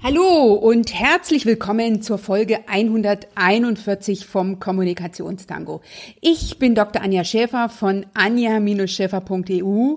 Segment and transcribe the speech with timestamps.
[0.00, 5.80] Hallo und herzlich willkommen zur Folge 141 vom Kommunikationstango.
[6.20, 7.02] Ich bin Dr.
[7.02, 9.96] Anja Schäfer von anja-schäfer.eu.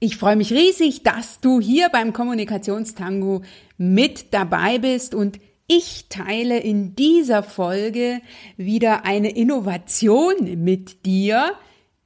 [0.00, 3.42] Ich freue mich riesig, dass du hier beim Kommunikationstango
[3.78, 5.38] mit dabei bist und
[5.68, 8.20] ich teile in dieser Folge
[8.56, 11.52] wieder eine Innovation mit dir.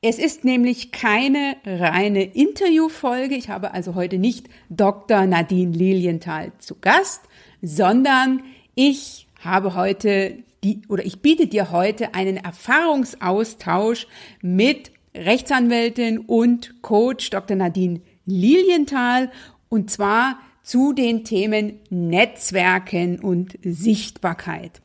[0.02, 3.34] Es ist nämlich keine reine Interviewfolge.
[3.34, 5.26] Ich habe also heute nicht Dr.
[5.26, 7.20] Nadine Lilienthal zu Gast,
[7.62, 8.42] sondern
[8.74, 14.06] ich habe heute die, oder ich biete dir heute einen Erfahrungsaustausch
[14.42, 17.56] mit Rechtsanwältin und Coach Dr.
[17.56, 19.30] Nadine Lilienthal
[19.68, 24.80] und zwar zu den Themen Netzwerken und Sichtbarkeit.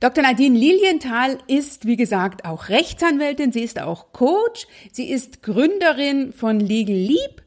[0.00, 0.24] Dr.
[0.24, 6.58] Nadine Lilienthal ist, wie gesagt, auch Rechtsanwältin, sie ist auch Coach, sie ist Gründerin von
[6.58, 7.41] Legal Leap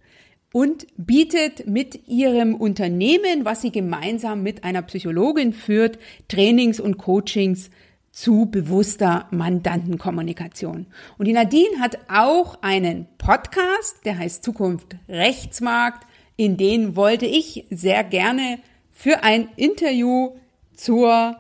[0.56, 7.70] und bietet mit ihrem Unternehmen, was sie gemeinsam mit einer Psychologin führt, Trainings und Coachings
[8.14, 10.86] zu bewusster Mandantenkommunikation.
[11.18, 16.08] Und die Nadine hat auch einen Podcast, der heißt Zukunft Rechtsmarkt.
[16.38, 18.60] In den wollte ich sehr gerne
[18.92, 20.38] für ein Interview
[20.74, 21.36] zur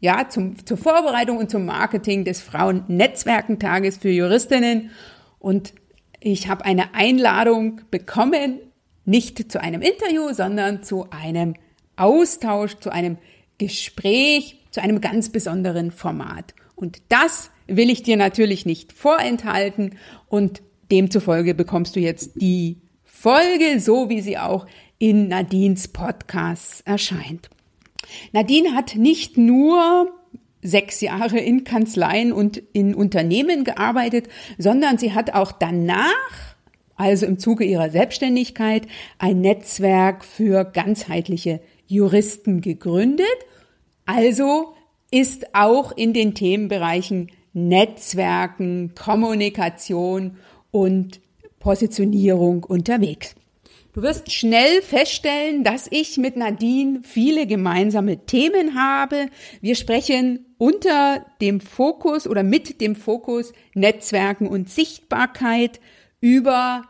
[0.00, 4.90] ja, zum, zur Vorbereitung und zum Marketing des Frauennetzwerkentages für Juristinnen
[5.38, 5.72] und
[6.20, 8.58] ich habe eine Einladung bekommen,
[9.04, 11.54] nicht zu einem Interview, sondern zu einem
[11.96, 13.18] Austausch, zu einem
[13.58, 16.54] Gespräch, zu einem ganz besonderen Format.
[16.74, 19.96] Und das will ich dir natürlich nicht vorenthalten
[20.28, 24.66] und demzufolge bekommst du jetzt die Folge, so wie sie auch
[24.98, 27.48] in Nadines Podcast erscheint.
[28.32, 30.12] Nadine hat nicht nur
[30.66, 34.28] sechs Jahre in Kanzleien und in Unternehmen gearbeitet,
[34.58, 36.56] sondern sie hat auch danach,
[36.96, 38.86] also im Zuge ihrer Selbstständigkeit,
[39.18, 43.26] ein Netzwerk für ganzheitliche Juristen gegründet.
[44.06, 44.74] Also
[45.10, 50.36] ist auch in den Themenbereichen Netzwerken, Kommunikation
[50.70, 51.20] und
[51.58, 53.34] Positionierung unterwegs.
[53.96, 59.30] Du wirst schnell feststellen, dass ich mit Nadine viele gemeinsame Themen habe.
[59.62, 65.80] Wir sprechen unter dem Fokus oder mit dem Fokus Netzwerken und Sichtbarkeit
[66.20, 66.84] über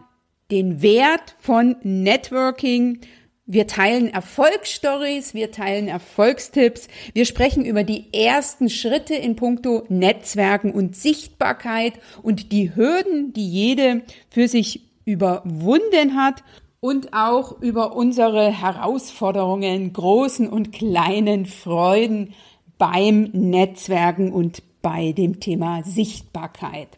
[0.51, 2.99] den Wert von Networking.
[3.47, 10.73] Wir teilen Erfolgsstories, wir teilen Erfolgstipps, wir sprechen über die ersten Schritte in puncto Netzwerken
[10.73, 11.93] und Sichtbarkeit
[12.25, 16.43] und die Hürden, die jede für sich überwunden hat
[16.81, 22.35] und auch über unsere Herausforderungen, großen und kleinen Freuden
[22.79, 26.89] beim Netzwerken und bei dem Thema Sichtbarkeit.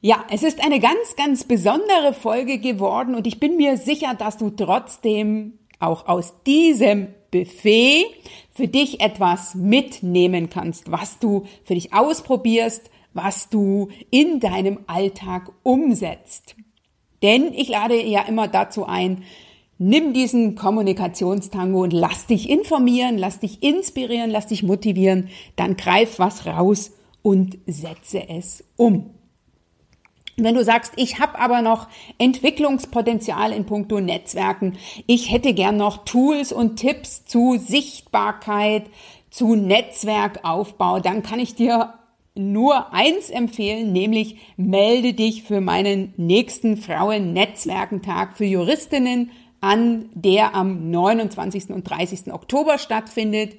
[0.00, 4.36] Ja, es ist eine ganz, ganz besondere Folge geworden und ich bin mir sicher, dass
[4.36, 8.06] du trotzdem auch aus diesem Buffet
[8.52, 15.50] für dich etwas mitnehmen kannst, was du für dich ausprobierst, was du in deinem Alltag
[15.62, 16.54] umsetzt.
[17.22, 19.22] Denn ich lade ja immer dazu ein,
[19.78, 26.18] nimm diesen Kommunikationstango und lass dich informieren, lass dich inspirieren, lass dich motivieren, dann greif
[26.18, 29.10] was raus und setze es um.
[30.38, 31.88] Wenn du sagst, ich habe aber noch
[32.18, 38.84] Entwicklungspotenzial in puncto Netzwerken, ich hätte gern noch Tools und Tipps zu Sichtbarkeit,
[39.30, 41.94] zu Netzwerkaufbau, dann kann ich dir
[42.36, 49.30] nur eins empfehlen, nämlich melde dich für meinen nächsten Frauen-Netzwerkentag für Juristinnen
[49.60, 51.70] an, der am 29.
[51.70, 52.32] und 30.
[52.32, 53.56] Oktober stattfindet.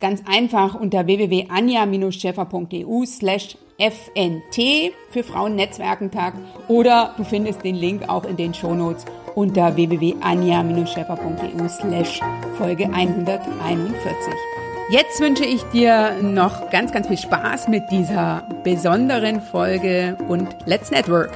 [0.00, 6.34] Ganz einfach unter www.anja-scheffer.eu slash FNT für Frauennetzwerkentag
[6.68, 12.20] oder du findest den Link auch in den Shownotes unter www.anja-scheffer.eu slash
[12.58, 14.59] Folge 141.
[14.90, 20.90] Jetzt wünsche ich dir noch ganz, ganz viel Spaß mit dieser besonderen Folge und Let's
[20.90, 21.30] Network.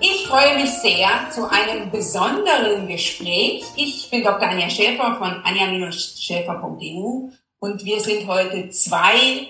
[0.00, 3.62] Ich freue mich sehr zu einem besonderen Gespräch.
[3.76, 4.48] Ich bin Dr.
[4.48, 7.28] Anja Schäfer von anja-schäfer.eu
[7.58, 9.48] und wir sind heute zwei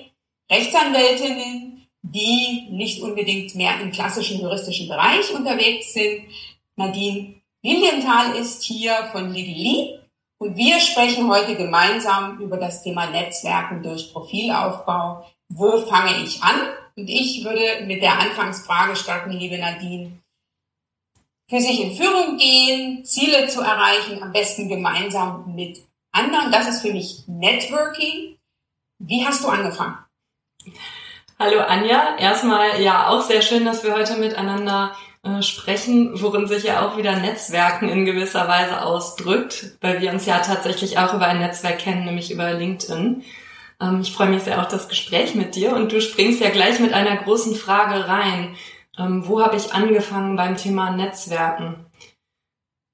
[0.50, 6.24] Rechtsanwältinnen, die nicht unbedingt mehr im klassischen juristischen Bereich unterwegs sind.
[6.74, 10.01] Nadine Lilienthal ist hier von Lidli
[10.42, 15.24] und wir sprechen heute gemeinsam über das Thema Netzwerken durch Profilaufbau.
[15.48, 16.56] Wo fange ich an?
[16.96, 20.18] Und ich würde mit der Anfangsfrage starten, liebe Nadine.
[21.48, 25.80] Für sich in Führung gehen, Ziele zu erreichen, am besten gemeinsam mit
[26.10, 26.50] anderen.
[26.50, 28.36] Das ist für mich Networking.
[28.98, 29.98] Wie hast du angefangen?
[31.38, 36.64] Hallo Anja, erstmal ja auch sehr schön, dass wir heute miteinander äh, sprechen, worin sich
[36.64, 41.26] ja auch wieder Netzwerken in gewisser Weise ausdrückt, weil wir uns ja tatsächlich auch über
[41.26, 43.22] ein Netzwerk kennen, nämlich über LinkedIn.
[43.80, 46.80] Ähm, ich freue mich sehr auf das Gespräch mit dir und du springst ja gleich
[46.80, 48.56] mit einer großen Frage rein.
[48.98, 51.86] Ähm, wo habe ich angefangen beim Thema Netzwerken?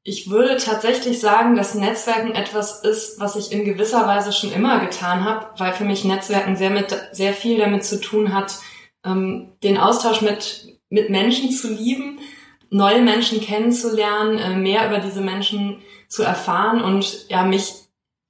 [0.04, 4.80] Ich würde tatsächlich sagen, dass Netzwerken etwas ist, was ich in gewisser Weise schon immer
[4.80, 8.58] getan habe, weil für mich Netzwerken sehr, mit, sehr viel damit zu tun hat,
[9.04, 12.18] ähm, den Austausch mit, mit Menschen zu lieben,
[12.70, 17.74] neue Menschen kennenzulernen, äh, mehr über diese Menschen zu erfahren und ja, mich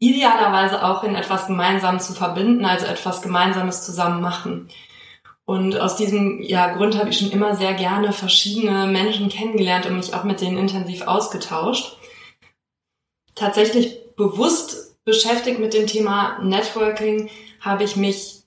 [0.00, 4.68] idealerweise auch in etwas gemeinsam zu verbinden, also etwas Gemeinsames zusammen machen.
[5.44, 9.96] Und aus diesem ja, Grund habe ich schon immer sehr gerne verschiedene Menschen kennengelernt und
[9.96, 11.96] mich auch mit denen intensiv ausgetauscht.
[13.34, 17.30] Tatsächlich bewusst beschäftigt mit dem Thema Networking
[17.60, 18.37] habe ich mich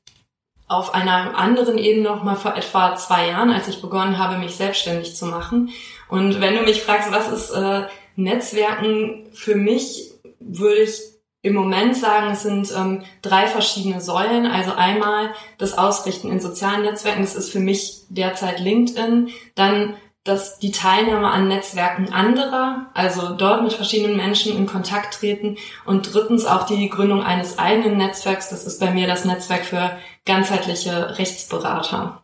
[0.71, 4.56] auf einer anderen Ebene noch mal vor etwa zwei Jahren, als ich begonnen habe, mich
[4.56, 5.69] selbstständig zu machen.
[6.07, 7.83] Und wenn du mich fragst, was ist äh,
[8.15, 11.00] Netzwerken für mich, würde ich
[11.44, 14.45] im Moment sagen, es sind ähm, drei verschiedene Säulen.
[14.45, 19.29] Also einmal das Ausrichten in sozialen Netzwerken, das ist für mich derzeit LinkedIn.
[19.56, 25.57] Dann dass die Teilnahme an Netzwerken anderer, also dort mit verschiedenen Menschen in Kontakt treten
[25.83, 29.97] und drittens auch die Gründung eines eigenen Netzwerks, das ist bei mir das Netzwerk für
[30.25, 32.23] ganzheitliche Rechtsberater.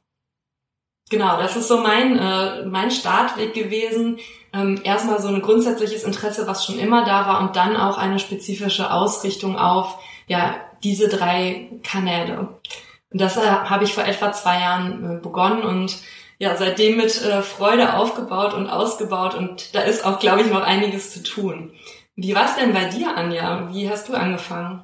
[1.10, 4.20] Genau, das ist so mein, äh, mein Startweg gewesen,
[4.54, 8.20] ähm, erstmal so ein grundsätzliches Interesse, was schon immer da war und dann auch eine
[8.20, 9.98] spezifische Ausrichtung auf
[10.28, 12.60] ja diese drei Kanäle.
[13.12, 15.98] Und das äh, habe ich vor etwa zwei Jahren äh, begonnen und
[16.40, 20.62] ja seitdem mit äh, Freude aufgebaut und ausgebaut und da ist auch, glaube ich, noch
[20.62, 21.72] einiges zu tun.
[22.16, 23.70] Wie war es denn bei dir, Anja?
[23.72, 24.84] Wie hast du angefangen?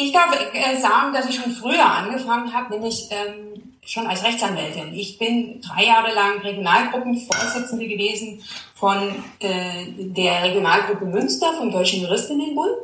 [0.00, 4.94] Ich darf äh, sagen, dass ich schon früher angefangen habe, nämlich ähm, schon als Rechtsanwältin.
[4.94, 8.40] Ich bin drei Jahre lang Regionalgruppenvorsitzende gewesen
[8.76, 12.76] von äh, der Regionalgruppe Münster vom Deutschen Juristinnenbund.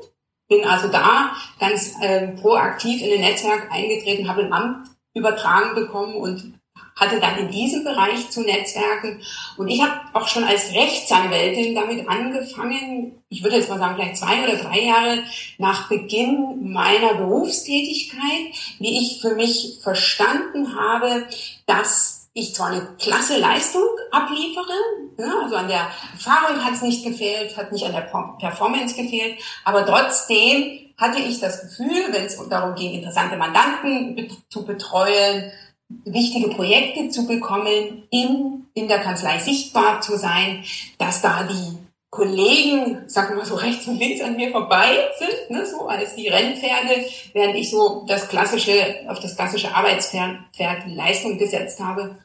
[0.49, 6.17] Bin also da ganz äh, proaktiv in den Netzwerk eingetreten, habe ein Amt übertragen bekommen
[6.17, 6.58] und
[6.96, 9.20] hatte dann in diesem Bereich zu Netzwerken.
[9.56, 14.17] Und ich habe auch schon als Rechtsanwältin damit angefangen, ich würde jetzt mal sagen, vielleicht
[14.17, 15.25] zwei oder drei Jahre
[15.58, 21.26] nach Beginn meiner Berufstätigkeit, wie ich für mich verstanden habe,
[21.67, 24.73] dass ich zwar eine klasse Leistung abliefere,
[25.19, 28.11] ja, also an der Erfahrung hat es nicht gefehlt, hat nicht an der
[28.41, 34.64] Performance gefehlt, aber trotzdem hatte ich das Gefühl, wenn es darum ging, interessante Mandanten zu
[34.64, 35.52] betreuen,
[35.88, 40.64] wichtige Projekte zu bekommen, in, in der Kanzlei sichtbar zu sein,
[40.98, 41.78] dass da die
[42.10, 46.14] Kollegen, sagen wir mal so rechts und links an mir vorbei sind, ne, so als
[46.14, 52.16] die Rennpferde, während ich so das klassische, auf das klassische Arbeitspferd Leistung gesetzt habe.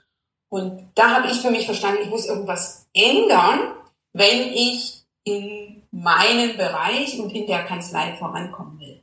[0.50, 3.73] Und da habe ich für mich verstanden, ich muss irgendwas ändern,
[4.13, 9.01] wenn ich in meinem Bereich und in der Kanzlei vorankommen will.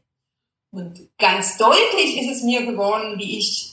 [0.72, 3.65] Und ganz deutlich ist es mir geworden, wie ich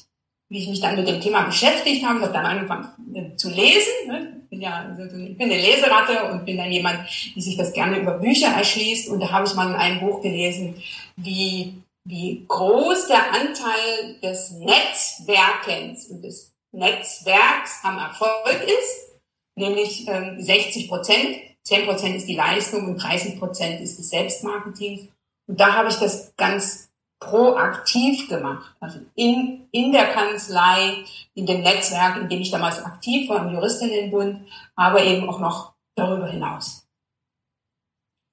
[0.54, 3.92] wie ich mich dann mit dem Thema beschäftigt habe, habe dann angefangen äh, zu lesen.
[4.06, 4.38] Ne?
[4.44, 7.98] Ich bin ja ich bin eine Leseratte und bin dann jemand, die sich das gerne
[7.98, 9.10] über Bücher erschließt.
[9.10, 10.76] Und da habe ich mal in einem Buch gelesen,
[11.16, 19.22] wie, wie groß der Anteil des Netzwerkens und des Netzwerks am Erfolg ist,
[19.56, 21.38] nämlich ähm, 60 Prozent.
[21.64, 25.10] 10 Prozent ist die Leistung und 30 Prozent ist das Selbstmarketing.
[25.48, 26.93] Und da habe ich das ganz
[27.26, 28.76] proaktiv gemacht.
[28.80, 31.04] Also in, in der Kanzlei,
[31.36, 35.74] in dem Netzwerk, in dem ich damals aktiv war, im Juristinnenbund, aber eben auch noch
[35.96, 36.84] darüber hinaus.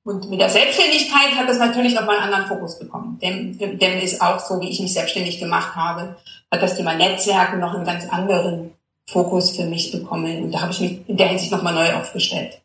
[0.03, 3.19] Und mit der Selbstständigkeit hat das natürlich nochmal einen anderen Fokus bekommen.
[3.21, 6.17] Denn, denn ist auch so, wie ich mich selbstständig gemacht habe,
[6.51, 8.75] hat das Thema Netzwerken noch einen ganz anderen
[9.07, 10.45] Fokus für mich bekommen.
[10.45, 12.61] Und da habe ich mich in der Hinsicht nochmal neu aufgestellt.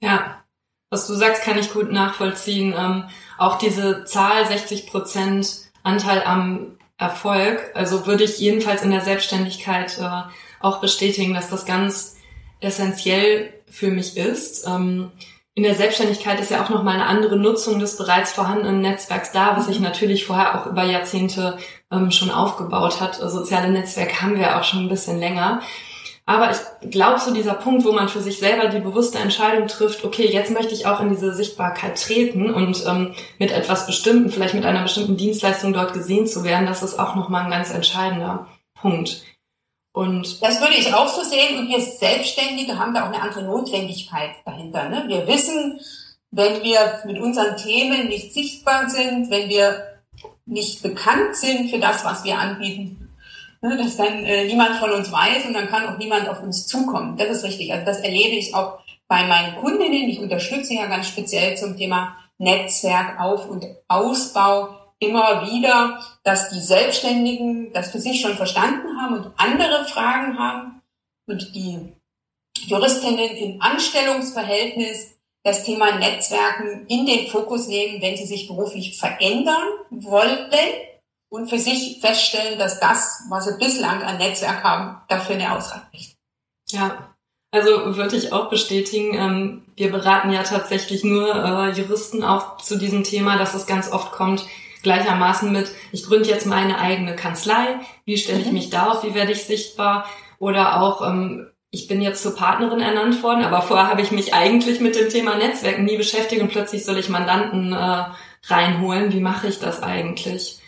[0.00, 0.42] Ja,
[0.90, 2.74] was du sagst, kann ich gut nachvollziehen.
[2.76, 3.04] Ähm,
[3.38, 9.98] auch diese Zahl 60 Prozent Anteil am Erfolg, also würde ich jedenfalls in der Selbstständigkeit
[9.98, 10.22] äh,
[10.60, 12.16] auch bestätigen, dass das ganz
[12.60, 14.66] essentiell für mich ist.
[14.66, 15.10] Ähm,
[15.54, 19.56] in der Selbstständigkeit ist ja auch nochmal eine andere Nutzung des bereits vorhandenen Netzwerks da,
[19.56, 21.56] was sich natürlich vorher auch über Jahrzehnte
[21.90, 23.14] ähm, schon aufgebaut hat.
[23.14, 25.62] Soziale Netzwerke haben wir auch schon ein bisschen länger.
[26.28, 30.04] Aber ich glaube, so dieser Punkt, wo man für sich selber die bewusste Entscheidung trifft,
[30.04, 34.54] okay, jetzt möchte ich auch in diese Sichtbarkeit treten und ähm, mit etwas Bestimmten, vielleicht
[34.54, 38.48] mit einer bestimmten Dienstleistung dort gesehen zu werden, das ist auch nochmal ein ganz entscheidender
[38.74, 39.22] Punkt.
[39.92, 41.58] Und das würde ich auch so sehen.
[41.58, 44.88] Und wir Selbstständige haben da auch eine andere Notwendigkeit dahinter.
[44.88, 45.04] Ne?
[45.06, 45.80] Wir wissen,
[46.32, 50.00] wenn wir mit unseren Themen nicht sichtbar sind, wenn wir
[50.44, 53.05] nicht bekannt sind für das, was wir anbieten,
[53.66, 56.66] ne, dass dann äh, niemand von uns weiß und dann kann auch niemand auf uns
[56.66, 57.16] zukommen.
[57.16, 57.72] Das ist richtig.
[57.72, 60.08] Also das erlebe ich auch bei meinen Kundinnen.
[60.08, 64.68] Ich unterstütze ja ganz speziell zum Thema Netzwerkauf- und Ausbau
[64.98, 70.82] immer wieder, dass die Selbstständigen das für sich schon verstanden haben und andere Fragen haben
[71.26, 71.92] und die
[72.66, 79.68] Juristinnen im Anstellungsverhältnis das Thema Netzwerken in den Fokus nehmen, wenn sie sich beruflich verändern
[79.90, 80.50] wollen
[81.28, 86.16] und für sich feststellen, dass das, was sie bislang an Netzwerk haben, dafür nicht ausreicht.
[86.70, 87.14] Ja,
[87.50, 89.14] also würde ich auch bestätigen.
[89.14, 93.90] Ähm, wir beraten ja tatsächlich nur äh, Juristen auch zu diesem Thema, dass es ganz
[93.90, 94.46] oft kommt,
[94.82, 98.52] gleichermaßen mit, ich gründe jetzt meine eigene Kanzlei, wie stelle ich mhm.
[98.52, 100.06] mich da auf, wie werde ich sichtbar?
[100.38, 104.34] Oder auch, ähm, ich bin jetzt zur Partnerin ernannt worden, aber vorher habe ich mich
[104.34, 108.04] eigentlich mit dem Thema Netzwerken nie beschäftigt und plötzlich soll ich Mandanten äh,
[108.46, 109.12] reinholen.
[109.12, 110.60] Wie mache ich das eigentlich?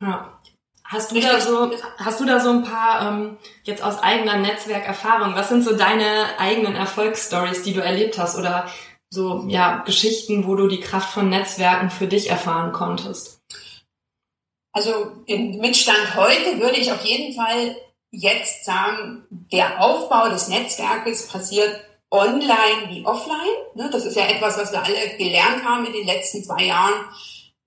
[0.00, 0.38] Ja.
[0.84, 5.36] Hast du da so, hast du da so ein paar ähm, jetzt aus eigener Netzwerkerfahrung?
[5.36, 8.68] Was sind so deine eigenen Erfolgsstories, die du erlebt hast oder
[9.08, 13.40] so ja Geschichten, wo du die Kraft von Netzwerken für dich erfahren konntest?
[14.72, 17.76] Also im Mitstand heute würde ich auf jeden Fall
[18.10, 23.36] jetzt sagen, der Aufbau des Netzwerkes passiert online wie offline.
[23.74, 27.04] Ne, das ist ja etwas, was wir alle gelernt haben in den letzten zwei Jahren.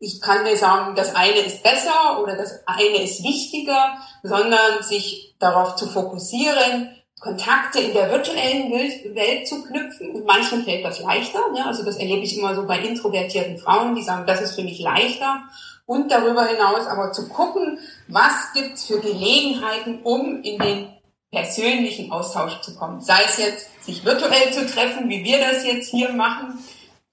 [0.04, 5.34] Ich kann mir sagen, das eine ist besser oder das eine ist wichtiger, sondern sich
[5.40, 6.90] darauf zu fokussieren,
[7.22, 10.12] Kontakte in der virtuellen Welt zu knüpfen.
[10.12, 11.40] Und manchen fällt das leichter.
[11.54, 11.66] Ne?
[11.66, 14.82] Also das erlebe ich immer so bei introvertierten Frauen, die sagen, das ist für mich
[14.82, 15.44] leichter
[15.86, 17.80] und darüber hinaus aber zu gucken,
[18.10, 20.90] was gibt's für Gelegenheiten, um in den
[21.32, 23.00] persönlichen Austausch zu kommen.
[23.00, 26.60] Sei es jetzt, sich virtuell zu treffen, wie wir das jetzt hier machen.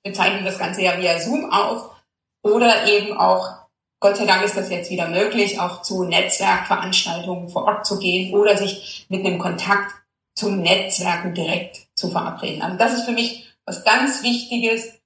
[0.02, 2.00] Wir zeichnen das Ganze ja via Zoom auf.
[2.42, 3.66] Oder eben auch,
[4.00, 8.35] Gott sei Dank ist das jetzt wieder möglich, auch zu Netzwerkveranstaltungen vor Ort zu gehen
[8.35, 9.94] oder sich mit einem Kontakt
[10.35, 12.62] zum Netzwerken direkt zu verabreden.
[12.62, 15.00] Also das ist für mich was ganz Wichtiges,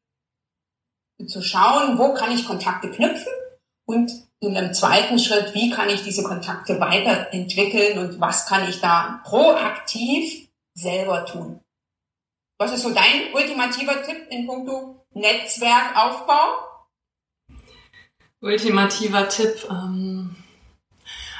[1.26, 3.32] zu schauen, wo kann ich Kontakte knüpfen
[3.86, 4.10] und
[4.40, 9.20] in einem zweiten Schritt, wie kann ich diese Kontakte weiterentwickeln und was kann ich da
[9.24, 11.60] proaktiv selber tun?
[12.58, 16.63] Was ist so dein ultimativer Tipp in puncto Netzwerkaufbau?
[18.44, 19.66] Ultimativer Tipp.
[19.70, 20.36] Ähm,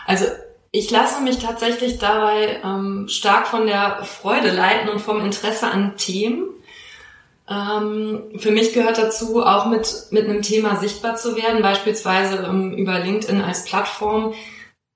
[0.07, 0.25] also
[0.71, 5.97] ich lasse mich tatsächlich dabei ähm, stark von der Freude leiten und vom Interesse an
[5.97, 6.49] Themen.
[7.49, 12.73] Ähm, für mich gehört dazu, auch mit, mit einem Thema sichtbar zu werden, beispielsweise ähm,
[12.73, 14.35] über LinkedIn als Plattform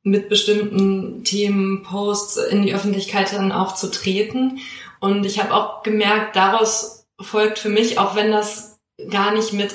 [0.03, 4.61] mit bestimmten Themen, Posts in die Öffentlichkeit dann auch zu treten.
[5.01, 8.79] Und ich habe auch gemerkt, daraus folgt für mich, auch wenn das
[9.11, 9.75] gar nicht mit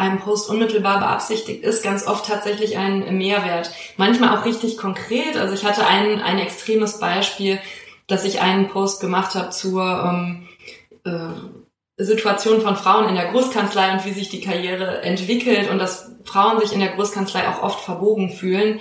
[0.00, 3.70] einem Post unmittelbar beabsichtigt ist, ganz oft tatsächlich ein Mehrwert.
[3.96, 5.36] Manchmal auch richtig konkret.
[5.36, 7.58] Also ich hatte ein, ein extremes Beispiel,
[8.06, 10.48] dass ich einen Post gemacht habe zur ähm,
[11.04, 16.10] äh, Situation von Frauen in der Großkanzlei und wie sich die Karriere entwickelt und dass
[16.24, 18.80] Frauen sich in der Großkanzlei auch oft verbogen fühlen,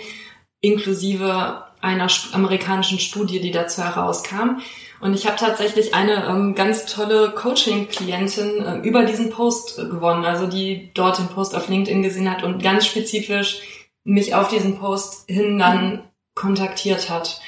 [0.62, 4.62] inklusive einer amerikanischen Studie, die dazu herauskam.
[5.02, 10.26] Und ich habe tatsächlich eine ähm, ganz tolle Coaching-Klientin äh, über diesen Post äh, gewonnen,
[10.26, 13.62] also die dort den Post auf LinkedIn gesehen hat und ganz spezifisch
[14.04, 16.04] mich auf diesen Post hin dann
[16.36, 17.42] kontaktiert hat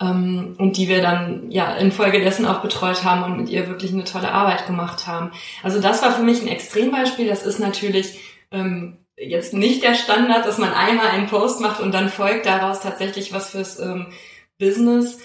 [0.00, 4.04] ähm, und die wir dann ja infolgedessen auch betreut haben und mit ihr wirklich eine
[4.04, 5.30] tolle Arbeit gemacht haben.
[5.62, 7.26] Also das war für mich ein Extrembeispiel.
[7.26, 8.18] Das ist natürlich
[8.50, 12.80] ähm, jetzt nicht der Standard, dass man einmal einen Post macht und dann folgt daraus
[12.80, 14.08] tatsächlich was fürs ähm,
[14.58, 15.18] Business.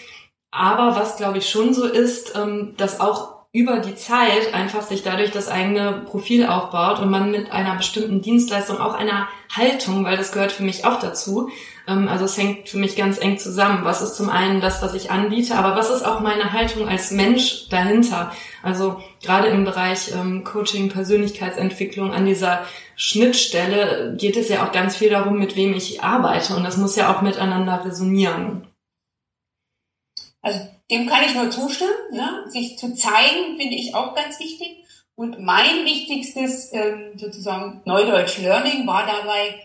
[0.51, 5.01] Aber was glaube ich schon so ist, ähm, dass auch über die Zeit einfach sich
[5.01, 10.17] dadurch das eigene Profil aufbaut und man mit einer bestimmten Dienstleistung, auch einer Haltung, weil
[10.17, 11.49] das gehört für mich auch dazu,
[11.87, 13.83] ähm, also es hängt für mich ganz eng zusammen.
[13.83, 17.09] Was ist zum einen das, was ich anbiete, aber was ist auch meine Haltung als
[17.09, 18.31] Mensch dahinter?
[18.61, 22.61] Also gerade im Bereich ähm, Coaching, Persönlichkeitsentwicklung, an dieser
[22.95, 26.55] Schnittstelle geht es ja auch ganz viel darum, mit wem ich arbeite.
[26.55, 28.68] Und das muss ja auch miteinander resonieren.
[30.41, 31.91] Also dem kann ich nur zustimmen.
[32.11, 32.45] Ne?
[32.47, 34.83] Sich zu zeigen, finde ich auch ganz wichtig.
[35.15, 39.59] Und mein wichtigstes ähm, sozusagen Neudeutsch Learning war dabei,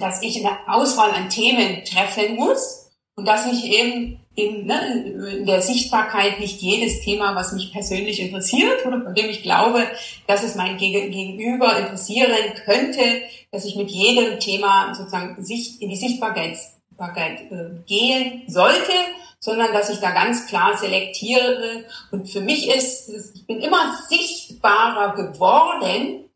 [0.00, 5.46] dass ich eine Auswahl an Themen treffen muss und dass ich eben in, ne, in
[5.46, 9.86] der Sichtbarkeit nicht jedes Thema, was mich persönlich interessiert oder von dem ich glaube,
[10.26, 13.02] dass es mein Gegenüber interessieren könnte,
[13.50, 18.92] dass ich mit jedem Thema sozusagen in die Sichtbarkeit, Sichtbarkeit äh, gehen sollte,
[19.40, 21.84] sondern dass ich da ganz klar selektiere.
[22.12, 26.30] Und für mich ist, ich bin immer sichtbarer geworden,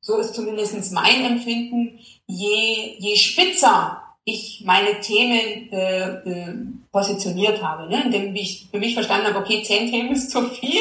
[0.00, 6.54] so ist zumindest mein Empfinden, je, je spitzer ich meine Themen äh, äh,
[6.90, 8.04] positioniert habe, ne?
[8.04, 10.80] indem ich für mich verstanden habe, okay, zehn Themen ist zu viel,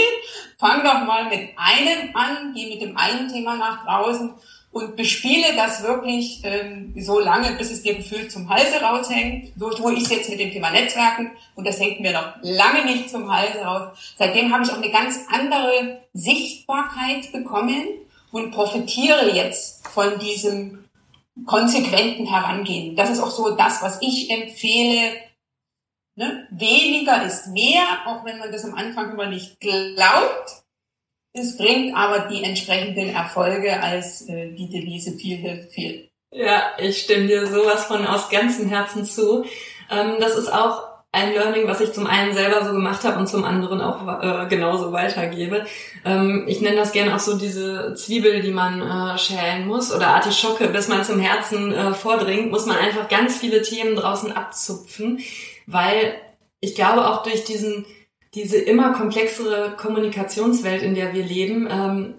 [0.57, 4.33] fang doch mal mit einem an, geh mit dem einen Thema nach draußen
[4.73, 9.53] und bespiele das wirklich ähm, so lange, bis es dir gefühlt zum Halse raushängt.
[9.55, 12.85] So tue ich es jetzt mit dem Thema Netzwerken und das hängt mir noch lange
[12.85, 13.97] nicht zum Halse raus.
[14.17, 17.83] Seitdem habe ich auch eine ganz andere Sichtbarkeit bekommen
[18.31, 20.85] und profitiere jetzt von diesem
[21.45, 22.95] konsequenten Herangehen.
[22.95, 25.11] Das ist auch so das, was ich empfehle.
[26.15, 26.47] Ne?
[26.49, 30.62] Weniger ist mehr, auch wenn man das am Anfang immer nicht glaubt.
[31.33, 36.09] Es bringt aber die entsprechenden Erfolge als äh, die Devise viel hilft viel.
[36.31, 39.43] Ja, ich stimme dir sowas von aus ganzem Herzen zu.
[39.89, 43.27] Ähm, das ist auch ein Learning, was ich zum einen selber so gemacht habe und
[43.27, 45.65] zum anderen auch äh, genauso weitergebe.
[46.03, 50.07] Ähm, ich nenne das gerne auch so diese Zwiebel, die man äh, schälen muss oder
[50.07, 55.19] Artischocke, bis man zum Herzen äh, vordringt, muss man einfach ganz viele Themen draußen abzupfen,
[55.67, 56.15] weil
[56.59, 57.85] ich glaube auch durch diesen
[58.35, 62.15] diese immer komplexere Kommunikationswelt, in der wir leben, ähm,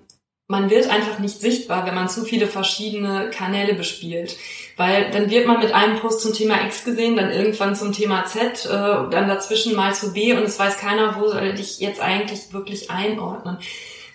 [0.46, 4.36] man wird einfach nicht sichtbar, wenn man zu viele verschiedene Kanäle bespielt.
[4.76, 8.26] Weil dann wird man mit einem Post zum Thema X gesehen, dann irgendwann zum Thema
[8.26, 12.00] Z, äh, dann dazwischen mal zu B und es weiß keiner, wo soll ich jetzt
[12.00, 13.56] eigentlich wirklich einordnen.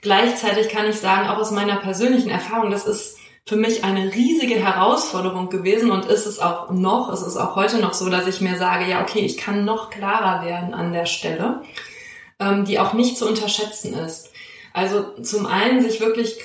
[0.02, 4.56] Gleichzeitig kann ich sagen, auch aus meiner persönlichen Erfahrung, das ist für mich eine riesige
[4.56, 8.42] Herausforderung gewesen und ist es auch noch, es ist auch heute noch so, dass ich
[8.42, 11.64] mir sage, ja, okay, ich kann noch klarer werden an der Stelle,
[12.40, 14.32] ähm, die auch nicht zu unterschätzen ist.
[14.74, 16.38] Also zum einen sich wirklich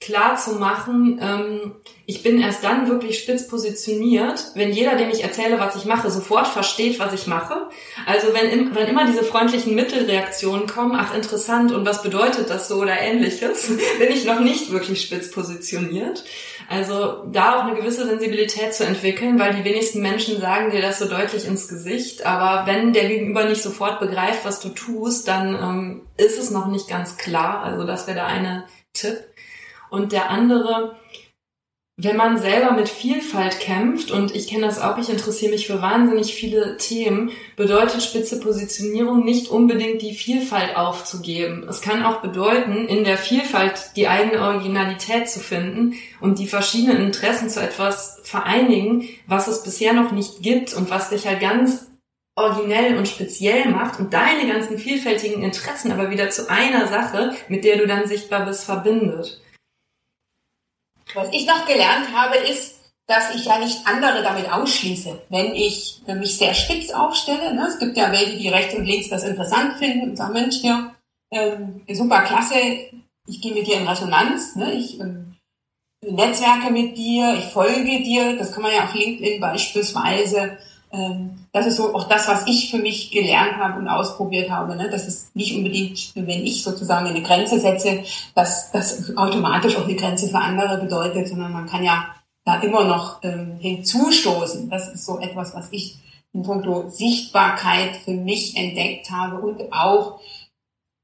[0.00, 1.72] klar zu machen, ähm,
[2.06, 6.10] ich bin erst dann wirklich spitz positioniert, wenn jeder, dem ich erzähle, was ich mache,
[6.10, 7.68] sofort versteht, was ich mache.
[8.06, 12.76] Also wenn, wenn immer diese freundlichen Mittelreaktionen kommen, ach interessant und was bedeutet das so
[12.76, 16.24] oder ähnliches, bin ich noch nicht wirklich spitz positioniert.
[16.68, 20.98] Also da auch eine gewisse Sensibilität zu entwickeln, weil die wenigsten Menschen sagen dir das
[20.98, 22.24] so deutlich ins Gesicht.
[22.24, 26.66] Aber wenn der Gegenüber nicht sofort begreift, was du tust, dann ähm, ist es noch
[26.66, 27.62] nicht ganz klar.
[27.62, 29.18] Also das wäre der eine Tipp.
[29.90, 30.96] Und der andere,
[31.98, 35.82] wenn man selber mit Vielfalt kämpft, und ich kenne das auch, ich interessiere mich für
[35.82, 41.66] wahnsinnig viele Themen, bedeutet spitze Positionierung nicht unbedingt die Vielfalt aufzugeben.
[41.68, 47.02] Es kann auch bedeuten, in der Vielfalt die eigene Originalität zu finden und die verschiedenen
[47.02, 51.88] Interessen zu etwas vereinigen, was es bisher noch nicht gibt und was dich halt ganz
[52.34, 57.64] originell und speziell macht und deine ganzen vielfältigen Interessen aber wieder zu einer Sache, mit
[57.64, 59.41] der du dann sichtbar bist, verbindet.
[61.14, 65.22] Was ich noch gelernt habe, ist, dass ich ja nicht andere damit ausschließe.
[65.28, 69.08] Wenn ich mich sehr spitz aufstelle, ne, es gibt ja welche, die rechts und links
[69.08, 70.94] das interessant finden und sagen, Mensch, hier,
[71.30, 72.54] ähm, super klasse,
[73.26, 75.36] ich gehe mit dir in Resonanz, ne, ich ähm,
[76.02, 80.58] netzwerke mit dir, ich folge dir, das kann man ja auf LinkedIn beispielsweise
[81.52, 84.76] das ist so auch das, was ich für mich gelernt habe und ausprobiert habe.
[84.76, 84.90] Ne?
[84.90, 89.96] Das ist nicht unbedingt, wenn ich sozusagen eine Grenze setze, dass das automatisch auch eine
[89.96, 94.68] Grenze für andere bedeutet, sondern man kann ja da immer noch ähm, hinzustoßen.
[94.68, 95.96] Das ist so etwas, was ich
[96.34, 100.20] in puncto Sichtbarkeit für mich entdeckt habe und auch,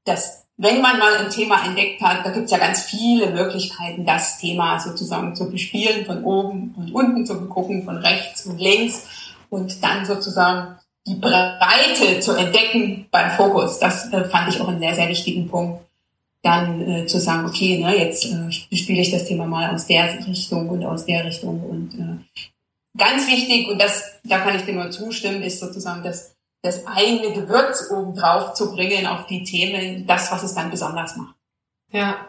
[0.05, 4.05] dass wenn man mal ein Thema entdeckt hat, da gibt es ja ganz viele Möglichkeiten,
[4.05, 9.07] das Thema sozusagen zu bespielen, von oben und unten zu gucken, von rechts und links
[9.49, 13.79] und dann sozusagen die Breite zu entdecken beim Fokus.
[13.79, 15.81] Das äh, fand ich auch einen sehr, sehr wichtigen Punkt.
[16.41, 20.25] Dann äh, zu sagen, okay, ne, jetzt äh, spiele ich das Thema mal aus der
[20.25, 21.61] Richtung und aus der Richtung.
[21.63, 22.15] Und äh,
[22.97, 27.33] ganz wichtig, und das, da kann ich dir nur zustimmen, ist sozusagen das, das eigene
[27.33, 31.35] Gewürz oben drauf zu bringen auf die Themen, das, was es dann besonders macht.
[31.91, 32.25] Ja.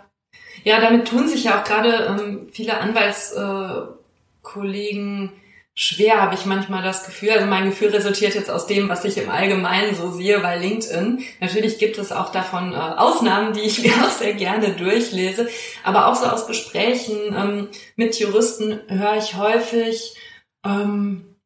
[0.64, 5.30] Ja, damit tun sich ja auch gerade ähm, viele Anwaltskollegen äh,
[5.74, 7.30] schwer, habe ich manchmal das Gefühl.
[7.30, 11.24] Also mein Gefühl resultiert jetzt aus dem, was ich im Allgemeinen so sehe bei LinkedIn.
[11.40, 15.48] Natürlich gibt es auch davon äh, Ausnahmen, die ich mir auch sehr gerne durchlese.
[15.84, 20.16] Aber auch so aus Gesprächen ähm, mit Juristen höre ich häufig,
[20.64, 21.36] ähm,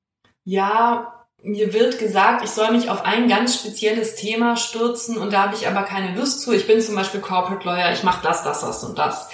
[0.44, 5.42] ja, mir wird gesagt, ich soll mich auf ein ganz spezielles Thema stürzen und da
[5.42, 6.52] habe ich aber keine Lust zu.
[6.52, 9.28] Ich bin zum Beispiel Corporate Lawyer, ich mache das, das, das und das.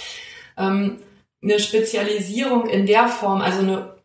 [0.58, 1.02] Ähm,
[1.42, 3.99] eine Spezialisierung in der Form, also eine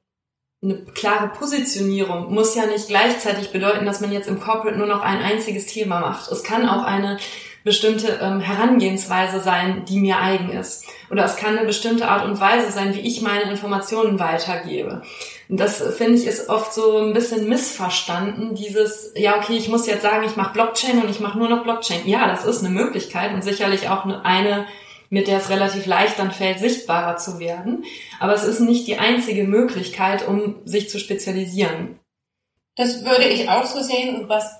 [0.65, 5.01] eine klare Positionierung muss ja nicht gleichzeitig bedeuten, dass man jetzt im Corporate nur noch
[5.01, 6.32] ein einziges Thema macht.
[6.32, 7.17] Es kann auch eine
[7.63, 10.86] bestimmte ähm, Herangehensweise sein, die mir eigen ist.
[11.10, 15.01] Oder es kann eine bestimmte Art und Weise sein, wie ich meine Informationen weitergebe.
[15.49, 19.88] Und das finde ich ist oft so ein bisschen missverstanden, dieses, ja, okay, ich muss
[19.88, 22.08] jetzt sagen, ich mache Blockchain und ich mache nur noch Blockchain.
[22.08, 24.65] Ja, das ist eine Möglichkeit und sicherlich auch eine
[25.09, 27.83] mit der es relativ leicht dann fällt, sichtbarer zu werden.
[28.19, 31.99] Aber es ist nicht die einzige Möglichkeit, um sich zu spezialisieren.
[32.75, 34.15] Das würde ich auch so sehen.
[34.15, 34.59] Und was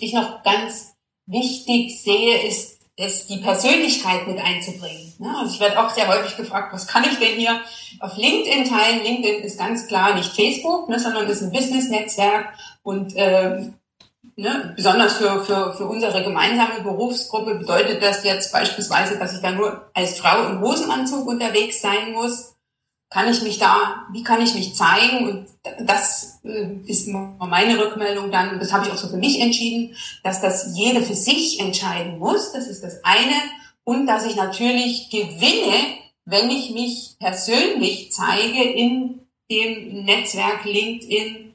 [0.00, 0.94] ich noch ganz
[1.26, 5.14] wichtig sehe, ist, ist die Persönlichkeit mit einzubringen.
[5.36, 7.60] Also ich werde auch sehr häufig gefragt, was kann ich denn hier
[8.00, 9.02] auf LinkedIn teilen?
[9.02, 13.74] LinkedIn ist ganz klar nicht Facebook, ne, sondern ist ein Business-Netzwerk und ähm,
[14.42, 19.50] ne, besonders für, für, für unsere gemeinsame Berufsgruppe bedeutet das jetzt beispielsweise, dass ich da
[19.52, 22.52] nur als Frau im Hosenanzug unterwegs sein muss
[23.12, 25.28] kann ich mich da, wie kann ich mich zeigen?
[25.28, 25.46] Und
[25.86, 30.40] das äh, ist meine Rückmeldung dann, das habe ich auch so für mich entschieden, dass
[30.40, 32.52] das jede für sich entscheiden muss.
[32.52, 33.34] Das ist das eine.
[33.84, 41.51] Und dass ich natürlich gewinne, wenn ich mich persönlich zeige in dem Netzwerk LinkedIn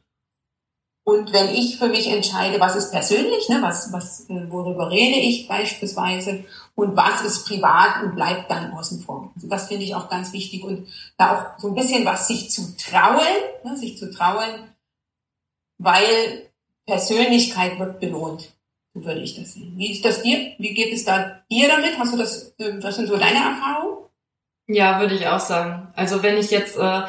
[1.07, 5.17] und wenn ich für mich entscheide, was ist persönlich, ne, was, was, äh, worüber rede
[5.17, 6.43] ich beispielsweise
[6.75, 9.31] und was ist privat und bleibt dann außen vor.
[9.33, 10.85] Also das finde ich auch ganz wichtig und
[11.17, 13.23] da auch so ein bisschen was sich zu trauen,
[13.63, 14.67] ne, sich zu trauen,
[15.77, 16.49] weil
[16.85, 18.53] Persönlichkeit wird belohnt.
[18.93, 19.75] So würde ich das sehen.
[19.77, 20.55] Wie ist das dir?
[20.57, 21.97] Wie geht es da dir damit?
[21.97, 24.07] Hast du das, äh, was sind so deine Erfahrungen?
[24.67, 25.87] Ja, würde ich auch sagen.
[25.95, 27.03] Also wenn ich jetzt äh,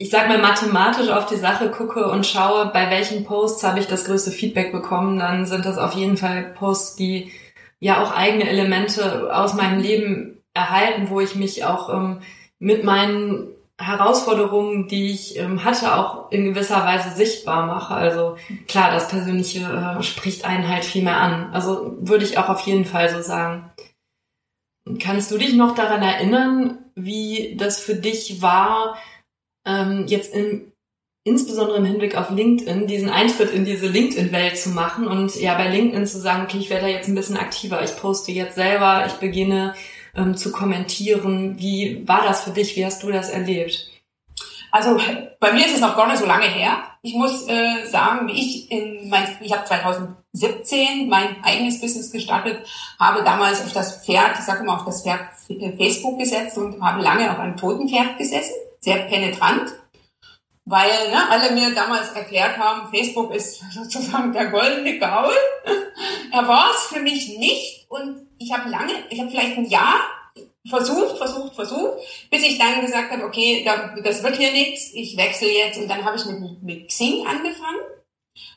[0.00, 3.86] ich sag mal, mathematisch auf die Sache gucke und schaue, bei welchen Posts habe ich
[3.86, 7.30] das größte Feedback bekommen, dann sind das auf jeden Fall Posts, die
[7.80, 12.20] ja auch eigene Elemente aus meinem Leben erhalten, wo ich mich auch ähm,
[12.58, 17.92] mit meinen Herausforderungen, die ich ähm, hatte, auch in gewisser Weise sichtbar mache.
[17.92, 18.36] Also
[18.68, 21.50] klar, das Persönliche äh, spricht einen halt viel mehr an.
[21.52, 23.70] Also würde ich auch auf jeden Fall so sagen.
[24.98, 28.96] Kannst du dich noch daran erinnern, wie das für dich war,
[29.66, 30.72] ähm, jetzt in,
[31.24, 35.68] insbesondere im Hinblick auf LinkedIn, diesen Eintritt in diese LinkedIn-Welt zu machen und ja bei
[35.68, 39.04] LinkedIn zu sagen, okay, ich werde da jetzt ein bisschen aktiver, ich poste jetzt selber,
[39.06, 39.74] ich beginne
[40.14, 41.58] ähm, zu kommentieren.
[41.58, 42.76] Wie war das für dich?
[42.76, 43.88] Wie hast du das erlebt?
[44.72, 44.98] Also
[45.40, 46.78] bei mir ist es noch gar nicht so lange her.
[47.02, 52.64] Ich muss äh, sagen, ich in mein, ich habe 2017 mein eigenes Business gestartet,
[52.98, 55.22] habe damals auf das Pferd, ich sage immer auf das Pferd
[55.76, 59.70] Facebook gesetzt und habe lange auf einem toten Pferd gesessen sehr penetrant,
[60.64, 65.34] weil ne, alle mir damals erklärt haben, Facebook ist sozusagen der goldene Gaul.
[66.32, 67.86] er war es für mich nicht.
[67.88, 70.00] Und ich habe lange, ich habe vielleicht ein Jahr
[70.68, 71.98] versucht, versucht, versucht,
[72.30, 73.66] bis ich dann gesagt habe, okay,
[74.04, 75.78] das wird hier nichts, ich wechsle jetzt.
[75.78, 77.80] Und dann habe ich mit, mit Xing angefangen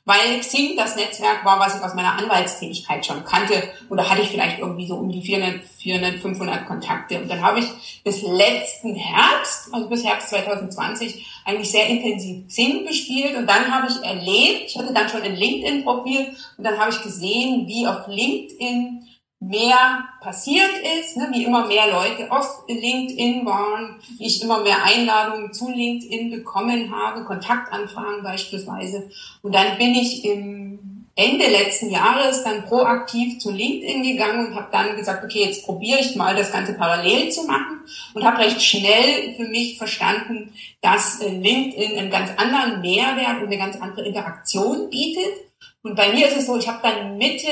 [0.06, 3.64] weil Xing das Netzwerk war, was ich aus meiner Anwaltstätigkeit schon kannte.
[3.88, 7.22] Und da hatte ich vielleicht irgendwie so um die 400, 400 500 Kontakte.
[7.22, 12.86] Und dann habe ich bis letzten Herbst, also bis Herbst 2020, eigentlich sehr intensiv Xing
[12.86, 13.38] gespielt.
[13.38, 17.02] Und dann habe ich erlebt, ich hatte dann schon ein LinkedIn-Profil, und dann habe ich
[17.02, 19.08] gesehen, wie auf LinkedIn
[19.48, 24.84] mehr passiert ist, ne, wie immer mehr Leute auf LinkedIn waren, wie ich immer mehr
[24.84, 29.10] Einladungen zu LinkedIn bekommen habe, Kontaktanfragen beispielsweise.
[29.42, 34.70] Und dann bin ich im Ende letzten Jahres dann proaktiv zu LinkedIn gegangen und habe
[34.72, 37.82] dann gesagt, okay, jetzt probiere ich mal das Ganze parallel zu machen
[38.16, 43.48] und habe recht schnell für mich verstanden, dass äh, LinkedIn einen ganz anderen Mehrwert und
[43.48, 45.52] eine ganz andere Interaktion bietet.
[45.84, 47.50] Und bei mir ist es so, ich habe dann Mitte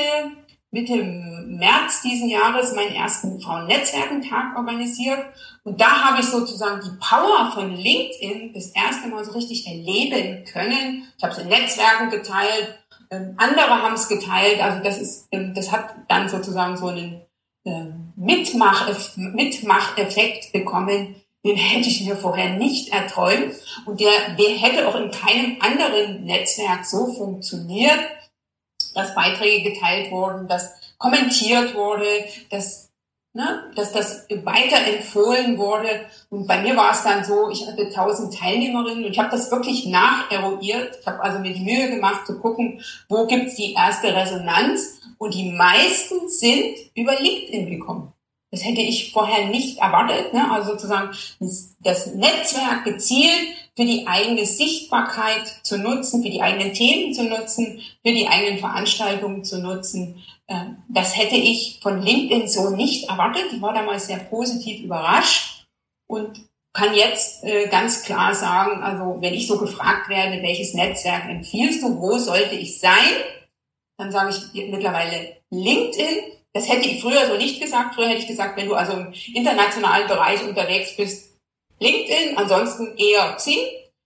[0.72, 5.18] Mitte März diesen Jahres meinen ersten Frauennetzwerkentag organisiert.
[5.64, 10.44] Und da habe ich sozusagen die Power von LinkedIn das erste Mal so richtig erleben
[10.50, 11.06] können.
[11.16, 12.78] Ich habe es in Netzwerken geteilt,
[13.10, 14.62] ähm, andere haben es geteilt.
[14.62, 17.20] Also das ist, ähm, das hat dann sozusagen so einen
[17.66, 23.52] ähm, Mitmach Mitmacheffekt bekommen, den hätte ich mir vorher nicht erträumt.
[23.84, 28.00] Und der, der hätte auch in keinem anderen Netzwerk so funktioniert
[28.94, 32.06] dass Beiträge geteilt wurden, dass kommentiert wurde,
[32.50, 32.90] dass,
[33.32, 36.06] ne, dass das weiterempfohlen wurde.
[36.30, 39.50] Und bei mir war es dann so, ich hatte tausend Teilnehmerinnen und ich habe das
[39.50, 40.98] wirklich nacheruiert.
[41.00, 45.00] Ich habe also mir die Mühe gemacht zu gucken, wo gibt's die erste Resonanz.
[45.18, 48.12] Und die meisten sind über LinkedIn gekommen.
[48.50, 50.34] Das hätte ich vorher nicht erwartet.
[50.34, 50.50] Ne?
[50.50, 51.10] Also sozusagen
[51.80, 57.80] das Netzwerk gezielt für die eigene Sichtbarkeit zu nutzen, für die eigenen Themen zu nutzen,
[58.04, 60.22] für die eigenen Veranstaltungen zu nutzen.
[60.48, 63.46] Ähm, das hätte ich von LinkedIn so nicht erwartet.
[63.52, 65.66] Ich war damals sehr positiv überrascht
[66.06, 71.28] und kann jetzt äh, ganz klar sagen, also wenn ich so gefragt werde, welches Netzwerk
[71.28, 73.12] empfiehlst du, wo sollte ich sein,
[73.98, 76.32] dann sage ich mittlerweile LinkedIn.
[76.54, 77.94] Das hätte ich früher so nicht gesagt.
[77.94, 81.31] Früher hätte ich gesagt, wenn du also im internationalen Bereich unterwegs bist,
[81.82, 83.58] LinkedIn, ansonsten eher Xing.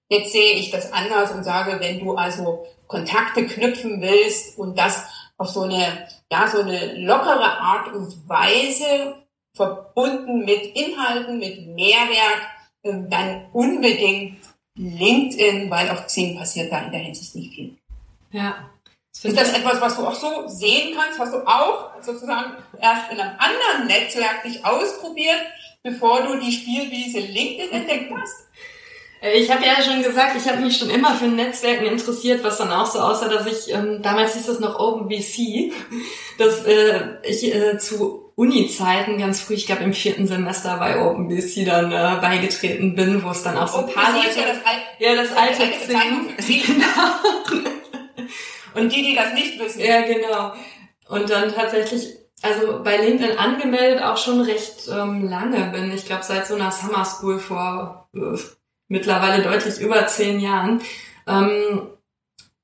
[0.08, 5.04] Jetzt sehe ich das anders und sage, wenn du also Kontakte knüpfen willst und das
[5.36, 9.16] auf so eine, ja, so eine lockere Art und Weise
[9.54, 12.42] verbunden mit Inhalten, mit Mehrwert,
[12.84, 14.38] ähm, dann unbedingt
[14.76, 17.76] LinkedIn, weil auf Xing passiert da in der Hinsicht nicht viel.
[18.30, 18.70] Ja.
[19.22, 21.18] Ist das etwas, was du auch so sehen kannst?
[21.18, 25.40] Hast du auch sozusagen erst in einem anderen Netzwerk dich ausprobiert,
[25.86, 28.48] bevor du die Spielwiese LinkedIn entdeckt hast?
[29.22, 32.58] Äh, ich habe ja schon gesagt, ich habe mich schon immer für Netzwerken interessiert, was
[32.58, 35.72] dann auch so aussah, dass ich, ähm, damals hieß das noch OpenBC,
[36.38, 41.64] dass äh, ich äh, zu Uni-Zeiten ganz früh, ich glaube im vierten Semester bei OpenBC
[41.64, 44.40] dann äh, beigetreten bin, wo es dann auch so ein paar Leute...
[44.40, 45.86] Ja, das, Al ja, das alte, alte.
[46.66, 48.26] Genau.
[48.74, 49.80] Und die, die das nicht wissen.
[49.80, 50.52] Ja, genau.
[51.08, 52.08] Und dann tatsächlich
[52.42, 55.92] also bei LinkedIn angemeldet auch schon recht ähm, lange bin.
[55.92, 58.38] Ich glaube seit so einer Summer School vor äh,
[58.88, 60.80] mittlerweile deutlich über zehn Jahren.
[61.26, 61.88] Ähm,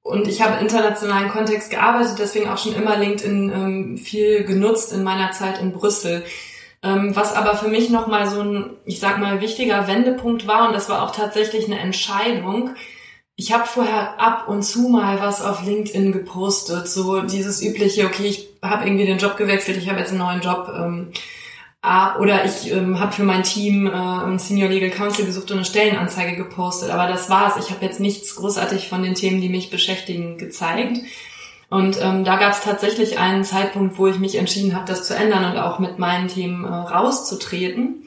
[0.03, 5.05] und ich habe internationalen Kontext gearbeitet, deswegen auch schon immer LinkedIn ähm, viel genutzt in
[5.05, 6.25] meiner Zeit in Brüssel.
[6.83, 10.75] Ähm, was aber für mich nochmal so ein, ich sag mal, wichtiger Wendepunkt war, und
[10.75, 12.75] das war auch tatsächlich eine Entscheidung.
[13.37, 18.27] Ich habe vorher ab und zu mal was auf LinkedIn gepostet, so dieses übliche, okay,
[18.27, 20.71] ich habe irgendwie den Job gewechselt, ich habe jetzt einen neuen Job.
[20.75, 21.13] Ähm,
[21.85, 25.57] Ah, oder ich ähm, habe für mein Team äh, ein Senior Legal Counsel gesucht und
[25.57, 26.91] eine Stellenanzeige gepostet.
[26.91, 27.57] Aber das war's.
[27.59, 30.99] Ich habe jetzt nichts großartig von den Themen, die mich beschäftigen, gezeigt.
[31.71, 35.17] Und ähm, da gab es tatsächlich einen Zeitpunkt, wo ich mich entschieden habe, das zu
[35.17, 38.05] ändern und auch mit meinen Themen äh, rauszutreten,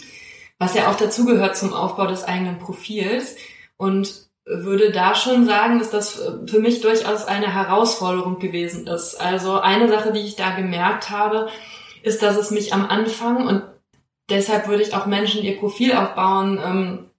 [0.57, 3.35] was ja auch dazugehört zum Aufbau des eigenen Profils.
[3.75, 9.15] Und würde da schon sagen, dass das äh, für mich durchaus eine Herausforderung gewesen ist.
[9.15, 11.49] Also eine Sache, die ich da gemerkt habe,
[12.03, 13.63] ist, dass es mich am Anfang und
[14.29, 17.09] deshalb würde ich auch Menschen, ihr Profil aufbauen, ähm,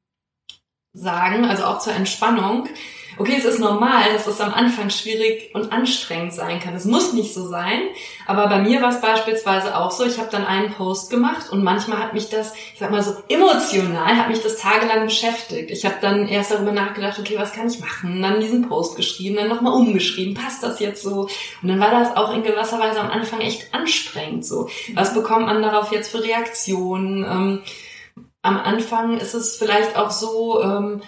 [0.92, 2.68] sagen, also auch zur Entspannung,
[3.18, 6.74] okay, es ist normal, dass es am Anfang schwierig und anstrengend sein kann.
[6.74, 7.80] Es muss nicht so sein,
[8.26, 11.62] aber bei mir war es beispielsweise auch so, ich habe dann einen Post gemacht und
[11.62, 15.70] manchmal hat mich das, ich sag mal so emotional, hat mich das tagelang beschäftigt.
[15.70, 18.22] Ich habe dann erst darüber nachgedacht, okay, was kann ich machen?
[18.22, 21.28] Dann diesen Post geschrieben, dann nochmal umgeschrieben, passt das jetzt so?
[21.62, 24.68] Und dann war das auch in gewisser Weise am Anfang echt anstrengend so.
[24.94, 27.24] Was bekommt man darauf jetzt für Reaktionen?
[27.24, 27.62] Ähm,
[28.42, 31.02] am Anfang ist es vielleicht auch so, ähm,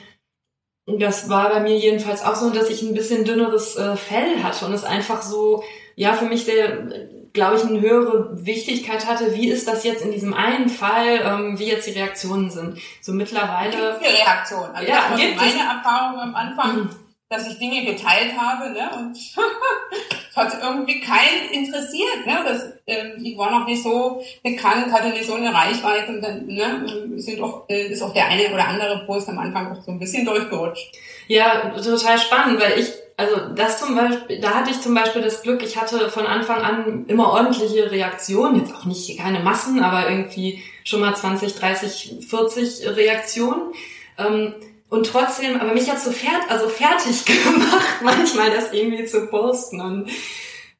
[0.96, 4.64] das war bei mir jedenfalls auch so, dass ich ein bisschen dünneres äh, Fell hatte
[4.64, 5.62] und es einfach so,
[5.96, 6.88] ja, für mich sehr,
[7.32, 9.34] glaube ich, eine höhere Wichtigkeit hatte.
[9.34, 12.78] Wie ist das jetzt in diesem einen Fall, ähm, wie jetzt die Reaktionen sind?
[13.02, 13.98] So mittlerweile.
[14.00, 14.74] Gibt Reaktionen.
[14.74, 16.76] Also ja, das war meine Erfahrung am Anfang.
[16.76, 16.90] Mhm
[17.28, 18.90] dass ich Dinge geteilt habe ne?
[18.96, 19.36] und es
[20.36, 22.26] hat irgendwie keinen interessiert.
[22.26, 22.38] Ne?
[22.44, 26.46] Das, ähm, ich war noch nicht so bekannt, hatte nicht so eine Reichweite und dann
[26.46, 29.90] ne, sind auch, äh, ist auch der eine oder andere Post am Anfang auch so
[29.90, 30.90] ein bisschen durchgerutscht.
[31.26, 35.42] Ja, total spannend, weil ich, also das zum Beispiel, da hatte ich zum Beispiel das
[35.42, 40.08] Glück, ich hatte von Anfang an immer ordentliche Reaktionen, jetzt auch nicht keine Massen, aber
[40.08, 43.74] irgendwie schon mal 20, 30, 40 Reaktionen.
[44.16, 44.54] Ähm,
[44.90, 49.80] und trotzdem, aber mich hat so fert, also fertig gemacht, manchmal das irgendwie zu posten.
[49.80, 50.08] Und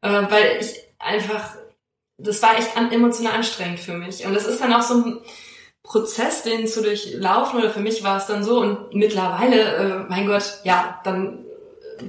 [0.00, 1.54] äh, weil ich einfach,
[2.16, 4.24] das war echt an, emotional anstrengend für mich.
[4.24, 5.18] Und das ist dann auch so ein
[5.82, 8.60] Prozess, den zu durchlaufen, oder für mich war es dann so.
[8.60, 11.44] Und mittlerweile, äh, mein Gott, ja, dann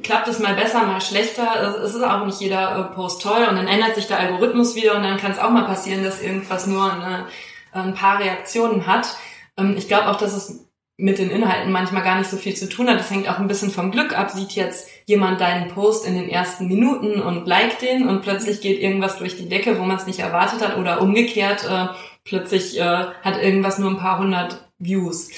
[0.03, 1.81] klappt es mal besser, mal schlechter.
[1.83, 4.95] Es ist auch nicht jeder äh, Post toll und dann ändert sich der Algorithmus wieder
[4.95, 7.25] und dann kann es auch mal passieren, dass irgendwas nur eine,
[7.73, 9.17] ein paar Reaktionen hat.
[9.57, 10.68] Ähm, ich glaube auch, dass es
[10.99, 12.99] mit den Inhalten manchmal gar nicht so viel zu tun hat.
[12.99, 14.31] Das hängt auch ein bisschen vom Glück ab.
[14.31, 18.81] Sieht jetzt jemand deinen Post in den ersten Minuten und liked den und plötzlich geht
[18.81, 21.88] irgendwas durch die Decke, wo man es nicht erwartet hat oder umgekehrt, äh,
[22.25, 25.29] plötzlich äh, hat irgendwas nur ein paar hundert Views.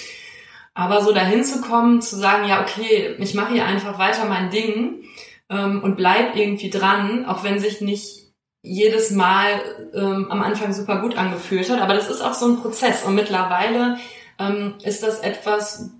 [0.74, 4.50] Aber so dahin zu kommen, zu sagen, ja, okay, ich mache hier einfach weiter mein
[4.50, 5.04] Ding
[5.50, 8.17] ähm, und bleib irgendwie dran, auch wenn sich nicht
[8.63, 9.62] jedes Mal
[9.93, 11.82] ähm, am Anfang super gut angefühlt hat.
[11.82, 13.97] Aber das ist auch so ein Prozess und mittlerweile
[14.42, 15.92] ähm, ist das etwas,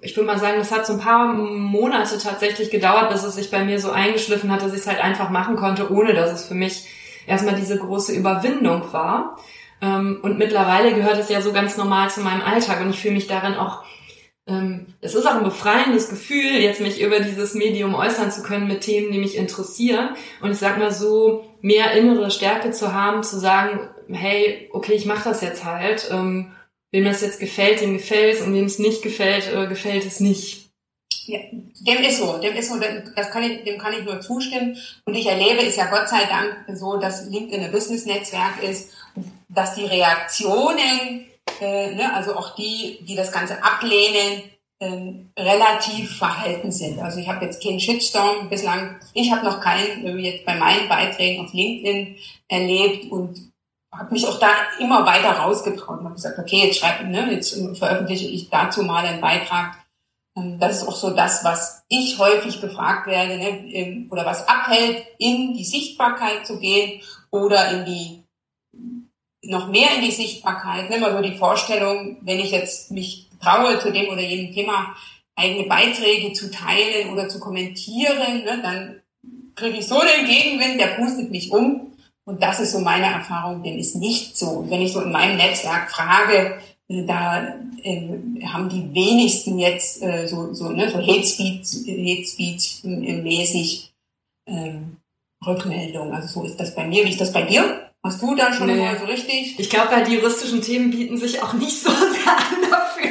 [0.00, 3.50] ich würde mal sagen, das hat so ein paar Monate tatsächlich gedauert, bis es sich
[3.50, 6.44] bei mir so eingeschliffen hat, dass ich es halt einfach machen konnte, ohne dass es
[6.44, 6.86] für mich
[7.26, 9.38] erstmal diese große Überwindung war.
[9.80, 13.14] Ähm, und mittlerweile gehört es ja so ganz normal zu meinem Alltag und ich fühle
[13.14, 13.84] mich darin auch
[14.46, 18.66] ähm, es ist auch ein befreiendes Gefühl, jetzt mich über dieses Medium äußern zu können
[18.66, 20.10] mit Themen, die mich interessieren.
[20.40, 25.06] Und ich sag mal so, mehr innere Stärke zu haben, zu sagen, hey, okay, ich
[25.06, 26.10] mache das jetzt halt.
[26.92, 30.20] Wem das jetzt gefällt, dem gefällt es und wem es nicht gefällt, äh, gefällt es
[30.20, 30.70] nicht.
[31.26, 32.78] Ja, dem ist so, dem ist so,
[33.16, 34.76] das kann ich, dem kann ich nur zustimmen.
[35.04, 38.90] Und ich erlebe es ja Gott sei Dank so, dass LinkedIn ein Business-Netzwerk ist,
[39.48, 41.26] dass die Reaktionen,
[41.60, 44.42] äh, ne, also auch die, die das Ganze ablehnen,
[44.80, 46.98] ähm, relativ verhalten sind.
[46.98, 50.88] Also ich habe jetzt keinen Shitstorm bislang, ich habe noch keinen äh, jetzt bei meinen
[50.88, 52.16] Beiträgen auf LinkedIn
[52.48, 53.51] erlebt und
[53.92, 57.54] habe mich auch da immer weiter rausgetraut und habe gesagt, okay, jetzt schreibe, ne, jetzt
[57.78, 59.76] veröffentliche ich dazu mal einen Beitrag.
[60.36, 65.04] Ähm, das ist auch so das, was ich häufig gefragt werde, ne, oder was abhält,
[65.18, 68.22] in die Sichtbarkeit zu gehen oder in die
[69.44, 70.88] noch mehr in die Sichtbarkeit.
[70.88, 74.94] Ne, mal so die Vorstellung, wenn ich jetzt mich traue, zu dem oder jenem Thema
[75.34, 79.02] eigene Beiträge zu teilen oder zu kommentieren, ne, dann
[79.54, 81.91] kriege ich so den Gegenwind, der pustet mich um.
[82.24, 84.46] Und das ist so meine Erfahrung, dem ist nicht so.
[84.46, 88.08] Und wenn ich so in meinem Netzwerk frage, äh, da äh,
[88.46, 93.92] haben die wenigsten jetzt äh, so, so, ne, so Hate Speech, Hate Speech äh, mäßig
[94.46, 94.98] ähm,
[95.44, 96.12] Rückmeldung.
[96.12, 97.04] Also so ist das bei mir.
[97.04, 97.90] Wie ist das bei dir?
[98.04, 98.76] Hast du da schon nee.
[98.76, 99.58] mal so richtig?
[99.58, 103.10] Ich glaube, die juristischen Themen bieten sich auch nicht so sehr an dafür.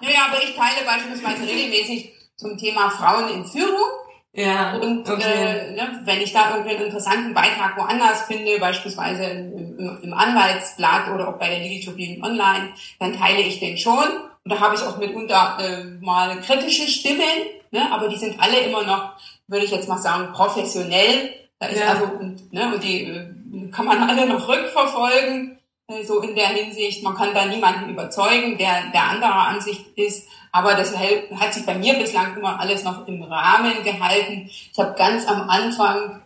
[0.00, 3.88] Naja, aber ich teile beispielsweise regelmäßig zum Thema Frauen in Führung
[4.32, 4.76] ja.
[4.76, 5.22] Und okay.
[5.22, 11.12] äh, ne, wenn ich da irgendwie einen interessanten Beitrag woanders finde, beispielsweise im, im, Anwaltsblatt
[11.14, 14.04] oder auch bei der Digitopien Online, dann teile ich den schon.
[14.44, 18.60] Und da habe ich auch mitunter äh, mal kritische Stimmen, ne, aber die sind alle
[18.60, 19.14] immer noch,
[19.46, 21.34] würde ich jetzt mal sagen, professionell.
[21.58, 21.88] Da ist ja.
[21.88, 26.48] also und, ne, und die äh, kann man alle noch rückverfolgen, äh, so in der
[26.48, 27.02] Hinsicht.
[27.02, 30.28] Man kann da niemanden überzeugen, der der anderer Ansicht ist.
[30.58, 34.50] Aber das hat sich bei mir bislang immer alles noch im Rahmen gehalten.
[34.50, 36.22] Ich habe ganz am Anfang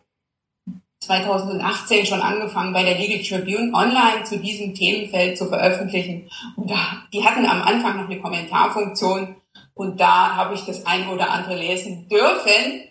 [1.00, 6.30] 2018 schon angefangen, bei der Legal Tribune online zu diesem Themenfeld zu veröffentlichen.
[6.56, 9.36] Und da, die hatten am Anfang noch eine Kommentarfunktion
[9.74, 12.88] und da habe ich das ein oder andere lesen dürfen,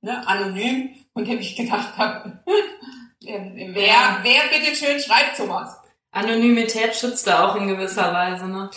[0.00, 2.40] ne, anonym, und habe ich gedacht habe,
[3.24, 5.76] ähm, wer, wer bitteschön schreibt sowas?
[6.10, 8.70] Anonymität schützt da auch in gewisser Weise, ne?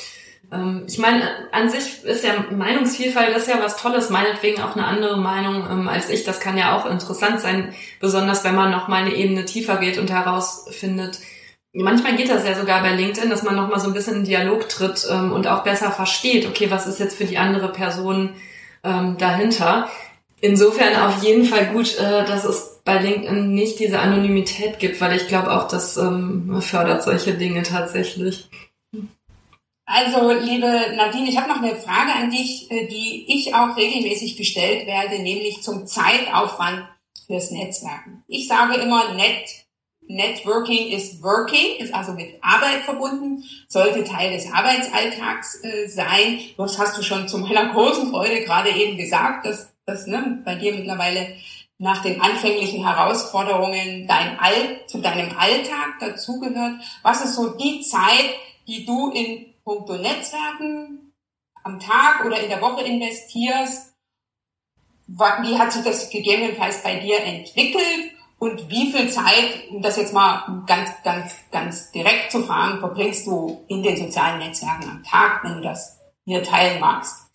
[0.51, 4.85] Ähm, ich meine, an sich ist ja Meinungsvielfalt ist ja was Tolles, meinetwegen auch eine
[4.85, 6.23] andere Meinung ähm, als ich.
[6.23, 9.97] Das kann ja auch interessant sein, besonders wenn man noch mal eine Ebene tiefer geht
[9.97, 11.19] und herausfindet.
[11.73, 14.23] Manchmal geht das ja sogar bei LinkedIn, dass man noch mal so ein bisschen in
[14.25, 18.31] Dialog tritt ähm, und auch besser versteht, okay, was ist jetzt für die andere Person
[18.83, 19.89] dahinter.
[20.39, 25.15] Insofern auf jeden Fall gut, äh, dass es bei LinkedIn nicht diese Anonymität gibt, weil
[25.15, 25.99] ich glaube auch, das
[26.61, 28.49] fördert solche Dinge tatsächlich.
[29.93, 34.37] Also, liebe Nadine, ich habe noch eine Frage an dich, äh, die ich auch regelmäßig
[34.37, 36.87] gestellt werde, nämlich zum Zeitaufwand
[37.27, 38.23] fürs Netzwerken.
[38.27, 39.49] Ich sage immer, Net,
[40.07, 46.39] Networking ist Working, ist also mit Arbeit verbunden, sollte Teil des Arbeitsalltags äh, sein.
[46.57, 50.55] Das hast du schon zu meiner großen Freude gerade eben gesagt, dass das ne, bei
[50.55, 51.35] dir mittlerweile
[51.79, 56.75] nach den anfänglichen Herausforderungen dein All, zu deinem Alltag dazugehört.
[57.03, 58.29] Was ist so die Zeit,
[58.67, 61.13] die du in puncto Netzwerken
[61.63, 63.93] am Tag oder in der Woche investierst?
[65.07, 68.11] Wie hat sich das gegebenenfalls bei dir entwickelt?
[68.37, 73.27] Und wie viel Zeit, um das jetzt mal ganz, ganz, ganz direkt zu fragen, verbringst
[73.27, 77.29] du in den sozialen Netzwerken am Tag, wenn du das hier teilen magst?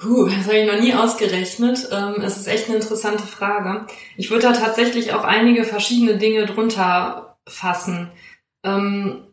[0.00, 1.86] Puh, das habe ich noch nie ausgerechnet.
[1.92, 3.86] Ähm, es ist echt eine interessante Frage.
[4.16, 8.10] Ich würde da tatsächlich auch einige verschiedene Dinge drunter fassen.
[8.64, 9.31] Ähm,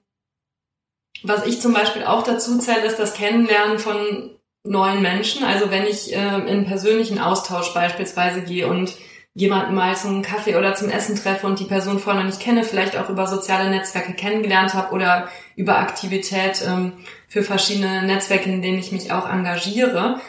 [1.24, 4.32] was ich zum Beispiel auch dazu zähle, ist das Kennenlernen von
[4.64, 5.44] neuen Menschen.
[5.44, 8.94] Also wenn ich äh, in persönlichen Austausch beispielsweise gehe und
[9.34, 12.64] jemanden mal zum Kaffee oder zum Essen treffe und die Person vorher noch nicht kenne,
[12.64, 16.94] vielleicht auch über soziale Netzwerke kennengelernt habe oder über Aktivität ähm,
[17.28, 20.20] für verschiedene Netzwerke, in denen ich mich auch engagiere.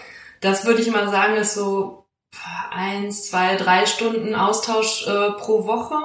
[0.41, 2.07] Das würde ich immer sagen, ist so
[2.71, 5.97] eins, zwei, drei Stunden Austausch äh, pro Woche.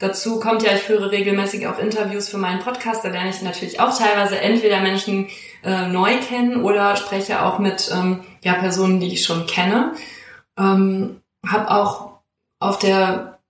[0.00, 3.04] Dazu kommt ja, ich führe regelmäßig auch Interviews für meinen Podcast.
[3.04, 5.28] Da lerne ich natürlich auch teilweise entweder Menschen
[5.64, 9.94] äh, neu kennen oder spreche auch mit ähm, ja, Personen, die ich schon kenne.
[10.56, 12.20] Ähm, hab auch
[12.60, 13.40] auf der,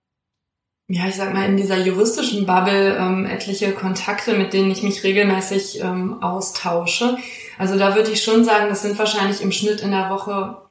[0.87, 5.03] ja, ich sag mal, in dieser juristischen Bubble ähm, etliche Kontakte, mit denen ich mich
[5.03, 7.17] regelmäßig ähm, austausche.
[7.59, 10.69] Also da würde ich schon sagen, das sind wahrscheinlich im Schnitt in der Woche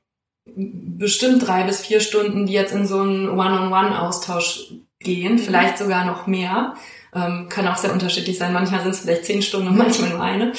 [0.57, 5.39] bestimmt drei bis vier Stunden, die jetzt in so einen One-on-One-Austausch gehen, mhm.
[5.39, 6.75] vielleicht sogar noch mehr.
[7.15, 8.53] Ähm, kann auch sehr unterschiedlich sein.
[8.53, 10.53] Manchmal sind es vielleicht zehn Stunden und manchmal nur eine.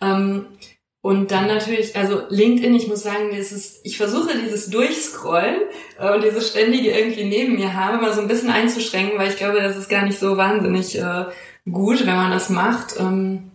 [0.00, 0.46] Ähm,
[1.06, 5.60] und dann natürlich, also LinkedIn, ich muss sagen, dieses, ich versuche dieses Durchscrollen
[6.00, 9.36] äh, und dieses ständige irgendwie neben mir haben, mal so ein bisschen einzuschränken, weil ich
[9.36, 11.26] glaube, das ist gar nicht so wahnsinnig äh,
[11.70, 12.98] gut, wenn man das macht.
[12.98, 13.52] Ähm,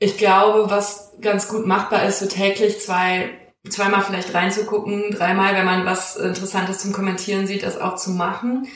[0.00, 3.30] ich glaube, was ganz gut machbar ist, so täglich zwei
[3.68, 8.68] zweimal vielleicht reinzugucken, dreimal, wenn man was Interessantes zum Kommentieren sieht, das auch zu machen.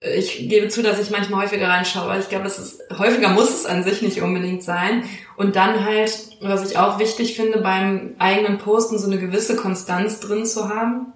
[0.00, 3.50] Ich gebe zu, dass ich manchmal häufiger reinschaue, aber ich glaube, das ist, häufiger muss
[3.50, 5.04] es an sich nicht unbedingt sein.
[5.36, 10.20] Und dann halt, was ich auch wichtig finde, beim eigenen Posten so eine gewisse Konstanz
[10.20, 11.12] drin zu haben.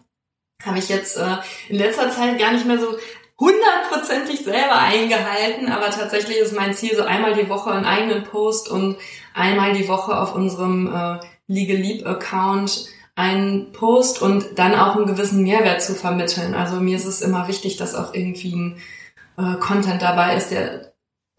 [0.65, 1.37] Habe ich jetzt äh,
[1.69, 2.97] in letzter Zeit gar nicht mehr so
[3.39, 8.69] hundertprozentig selber eingehalten, aber tatsächlich ist mein Ziel so einmal die Woche einen eigenen Post
[8.69, 8.97] und
[9.35, 12.89] einmal die Woche auf unserem äh, Legal Leap Account
[13.21, 16.55] einen Post und dann auch einen gewissen Mehrwert zu vermitteln.
[16.55, 18.77] Also mir ist es immer wichtig, dass auch irgendwie ein
[19.39, 20.93] äh, Content dabei ist, der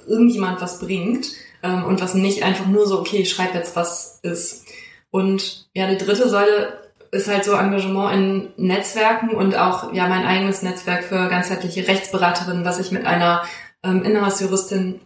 [0.08, 1.28] irgendjemand was bringt
[1.64, 4.66] ähm, und was nicht einfach nur so, okay, ich schreibe jetzt was ist.
[5.10, 6.80] Und ja, die dritte Säule
[7.12, 8.16] ist halt so Engagement
[8.58, 13.44] in Netzwerken und auch ja mein eigenes Netzwerk für ganzheitliche Rechtsberaterinnen, was ich mit einer
[13.84, 15.02] ähm, Inhouse-Juristin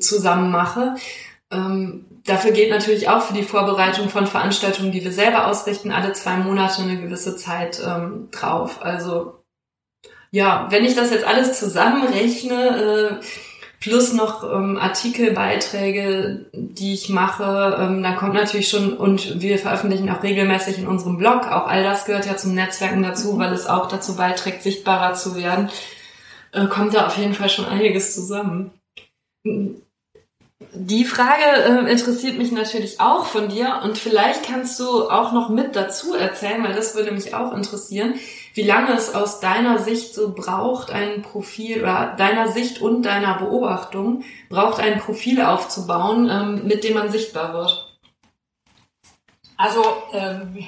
[0.00, 0.94] zusammen mache.
[1.54, 6.12] Ähm, dafür geht natürlich auch für die Vorbereitung von Veranstaltungen, die wir selber ausrichten, alle
[6.12, 8.82] zwei Monate eine gewisse Zeit ähm, drauf.
[8.82, 9.40] Also
[10.30, 13.24] ja, wenn ich das jetzt alles zusammenrechne, äh,
[13.84, 17.76] plus noch ähm, Artikelbeiträge, die ich mache.
[17.78, 21.84] Ähm, da kommt natürlich schon, und wir veröffentlichen auch regelmäßig in unserem Blog, auch all
[21.84, 23.40] das gehört ja zum Netzwerken dazu, mhm.
[23.40, 25.68] weil es auch dazu beiträgt, sichtbarer zu werden,
[26.52, 28.70] äh, kommt da auf jeden Fall schon einiges zusammen.
[30.72, 35.48] Die Frage äh, interessiert mich natürlich auch von dir und vielleicht kannst du auch noch
[35.48, 38.14] mit dazu erzählen, weil das würde mich auch interessieren
[38.54, 43.34] wie lange es aus deiner Sicht so braucht, ein Profil oder deiner Sicht und deiner
[43.34, 47.98] Beobachtung braucht, ein Profil aufzubauen, ähm, mit dem man sichtbar wird.
[49.56, 49.82] Also
[50.12, 50.64] ähm,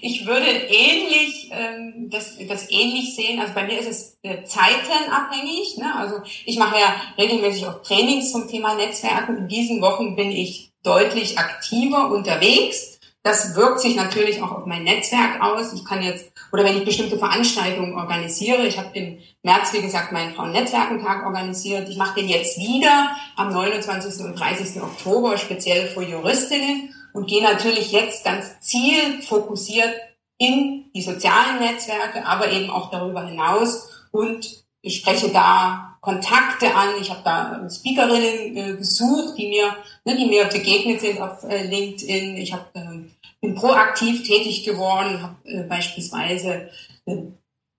[0.00, 3.40] ich würde ähnlich ähm, das, das ähnlich sehen.
[3.40, 5.76] Also bei mir ist es äh, zeitenabhängig.
[5.78, 5.94] Ne?
[5.96, 9.36] Also ich mache ja regelmäßig auch Trainings zum Thema Netzwerken.
[9.36, 12.98] In diesen Wochen bin ich deutlich aktiver unterwegs.
[13.22, 15.74] Das wirkt sich natürlich auch auf mein Netzwerk aus.
[15.74, 20.12] Ich kann jetzt, oder wenn ich bestimmte Veranstaltungen organisiere, ich habe im März, wie gesagt,
[20.12, 21.88] meinen Frauen-Netzwerkentag organisiert.
[21.90, 24.24] Ich mache den jetzt wieder am 29.
[24.24, 24.80] und 30.
[24.82, 29.94] Oktober, speziell für Juristinnen und gehe natürlich jetzt ganz zielfokussiert
[30.38, 36.88] in die sozialen Netzwerke, aber eben auch darüber hinaus und spreche da Kontakte an.
[37.00, 41.66] Ich habe da Speakerinnen äh, gesucht, die mir, ne, die mir begegnet sind auf äh,
[41.66, 42.36] LinkedIn.
[42.36, 43.04] Ich hab, äh,
[43.40, 46.70] bin proaktiv tätig geworden, habe äh, beispielsweise
[47.04, 47.16] äh,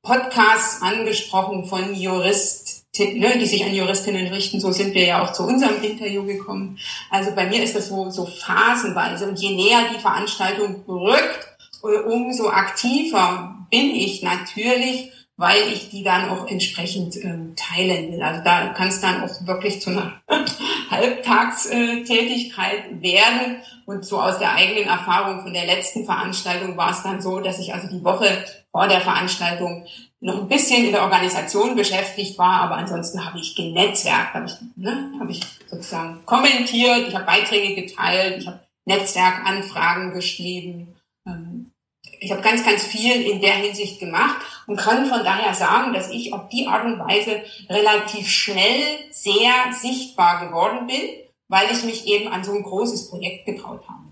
[0.04, 4.60] Podcasts angesprochen von Jurist, ne, die sich an Juristinnen richten.
[4.60, 6.78] So sind wir ja auch zu unserem Interview gekommen.
[7.10, 9.28] Also bei mir ist das so, so phasenweise.
[9.28, 11.48] Und je näher die Veranstaltung rückt,
[11.84, 15.12] äh, umso aktiver bin ich natürlich
[15.42, 18.22] weil ich die dann auch entsprechend ähm, teilen will.
[18.22, 20.22] Also da kann es dann auch wirklich zu einer
[20.92, 23.58] Halbtagstätigkeit werden.
[23.88, 27.58] Und so aus der eigenen Erfahrung von der letzten Veranstaltung war es dann so, dass
[27.58, 28.28] ich also die Woche
[28.72, 29.88] vor der Veranstaltung
[30.22, 34.54] noch ein bisschen in der Organisation beschäftigt war, aber ansonsten habe ich genetzwerkt, habe ich,
[34.76, 40.96] ne, habe ich sozusagen kommentiert, ich habe Beiträge geteilt, ich habe Netzwerkanfragen geschrieben.
[41.28, 41.72] Ähm,
[42.20, 46.12] ich habe ganz, ganz viel in der Hinsicht gemacht und kann von daher sagen, dass
[46.12, 51.02] ich auf die Art und Weise relativ schnell sehr sichtbar geworden bin,
[51.48, 54.11] weil ich mich eben an so ein großes Projekt getraut habe.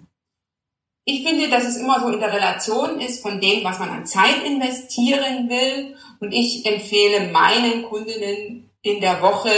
[1.12, 4.06] Ich finde, dass es immer so in der Relation ist von dem, was man an
[4.06, 5.96] Zeit investieren will.
[6.20, 9.50] Und ich empfehle meinen Kundinnen in der Woche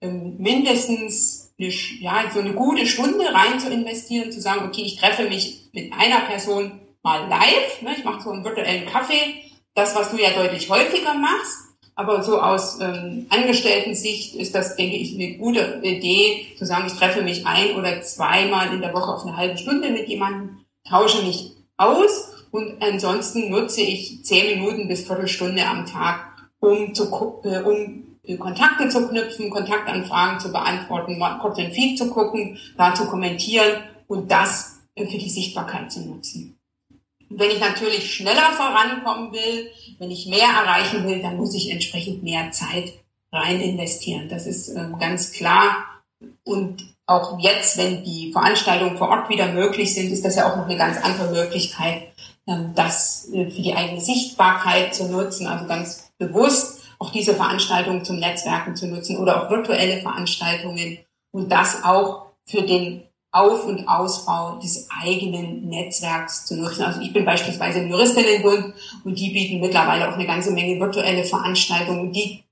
[0.00, 1.68] ähm, mindestens eine,
[2.00, 5.92] ja, so eine gute Stunde rein zu investieren, zu sagen, okay, ich treffe mich mit
[5.92, 7.82] einer Person mal live.
[7.82, 7.94] Ne?
[7.98, 9.42] Ich mache so einen virtuellen Kaffee.
[9.74, 11.58] Das, was du ja deutlich häufiger machst.
[11.94, 16.94] Aber so aus ähm, Angestellten-Sicht ist das, denke ich, eine gute Idee, zu sagen, ich
[16.94, 21.22] treffe mich ein oder zweimal in der Woche auf eine halbe Stunde mit jemandem, tausche
[21.22, 27.04] mich aus und ansonsten nutze ich zehn Minuten bis Viertelstunde am Tag, um, zu,
[27.44, 32.58] äh, um äh, Kontakte zu knüpfen, Kontaktanfragen zu beantworten, mal kurz den Feed zu gucken,
[32.76, 36.58] da zu kommentieren und das äh, für die Sichtbarkeit zu nutzen.
[37.28, 42.22] Wenn ich natürlich schneller vorankommen will, wenn ich mehr erreichen will, dann muss ich entsprechend
[42.22, 42.92] mehr Zeit
[43.32, 44.28] rein investieren.
[44.28, 45.84] Das ist ähm, ganz klar.
[46.44, 50.56] Und auch jetzt, wenn die Veranstaltungen vor Ort wieder möglich sind, ist das ja auch
[50.56, 52.08] noch eine ganz andere Möglichkeit,
[52.46, 58.04] ähm, das äh, für die eigene Sichtbarkeit zu nutzen, also ganz bewusst auch diese Veranstaltungen
[58.04, 60.98] zum Netzwerken zu nutzen oder auch virtuelle Veranstaltungen
[61.30, 63.02] und das auch für den
[63.32, 66.84] auf- und Ausbau des eigenen Netzwerks zu nutzen.
[66.84, 68.72] Also ich bin beispielsweise im Juristinnenbund
[69.04, 72.12] und die bieten mittlerweile auch eine ganze Menge virtuelle Veranstaltungen.
[72.12, 72.44] Die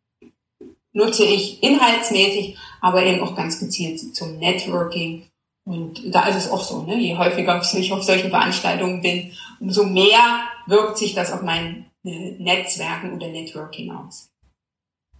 [0.93, 5.26] nutze ich inhaltsmäßig, aber eben auch ganz gezielt zum Networking.
[5.64, 6.99] Und da ist es auch so, ne?
[6.99, 12.32] je häufiger ich auf solchen Veranstaltungen bin, umso mehr wirkt sich das auf mein äh,
[12.32, 14.28] Netzwerken oder Networking aus.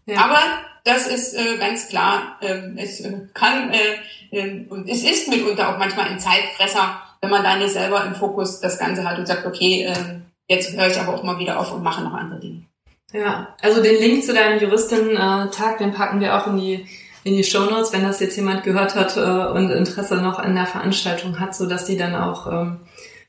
[0.04, 0.26] Ja.
[0.26, 0.40] Aber
[0.84, 5.70] das ist äh, ganz klar, äh, es äh, kann äh, äh, und es ist mitunter
[5.70, 9.24] auch manchmal ein Zeitfresser, wenn man da nicht selber im Fokus das Ganze hat und
[9.24, 12.40] sagt, okay, äh, jetzt höre ich aber auch mal wieder auf und mache noch andere
[12.40, 12.66] Dinge.
[13.14, 16.86] Ja, also den Link zu deinem Juristinnen-Tag, den packen wir auch in die
[17.24, 20.66] in die Shownotes, wenn das jetzt jemand gehört hat äh, und Interesse noch an der
[20.66, 22.80] Veranstaltung hat, so dass die dann auch ähm,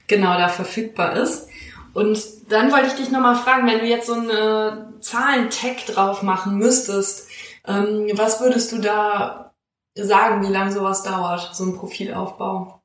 [0.08, 1.48] genau da verfügbar ist.
[1.94, 2.20] Und
[2.50, 7.30] dann wollte ich dich nochmal fragen, wenn du jetzt so eine Zahlen-Tag drauf machen müsstest,
[7.66, 9.54] ähm, was würdest du da
[9.98, 12.82] sagen, wie lange sowas dauert, so ein Profilaufbau?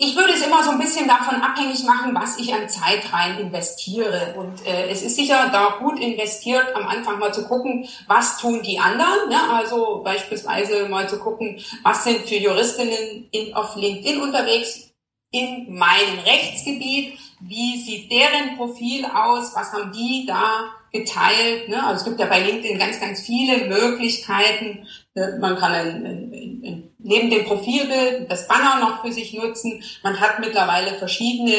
[0.00, 3.36] Ich würde es immer so ein bisschen davon abhängig machen, was ich an Zeit rein
[3.40, 4.34] investiere.
[4.36, 8.62] Und äh, es ist sicher da gut investiert, am Anfang mal zu gucken, was tun
[8.62, 9.28] die anderen.
[9.28, 9.50] Ne?
[9.52, 14.88] Also beispielsweise mal zu gucken, was sind für Juristinnen in, auf LinkedIn unterwegs
[15.32, 21.68] in meinem Rechtsgebiet, wie sieht deren Profil aus, was haben die da geteilt.
[21.68, 21.84] Ne?
[21.84, 24.86] Also es gibt ja bei LinkedIn ganz, ganz viele Möglichkeiten.
[25.18, 26.32] Äh, man kann ein, ein,
[26.64, 29.82] ein, neben dem Profilbild das Banner noch für sich nutzen.
[30.02, 31.54] Man hat mittlerweile verschiedene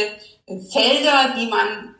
[0.46, 1.96] äh, Felder, die man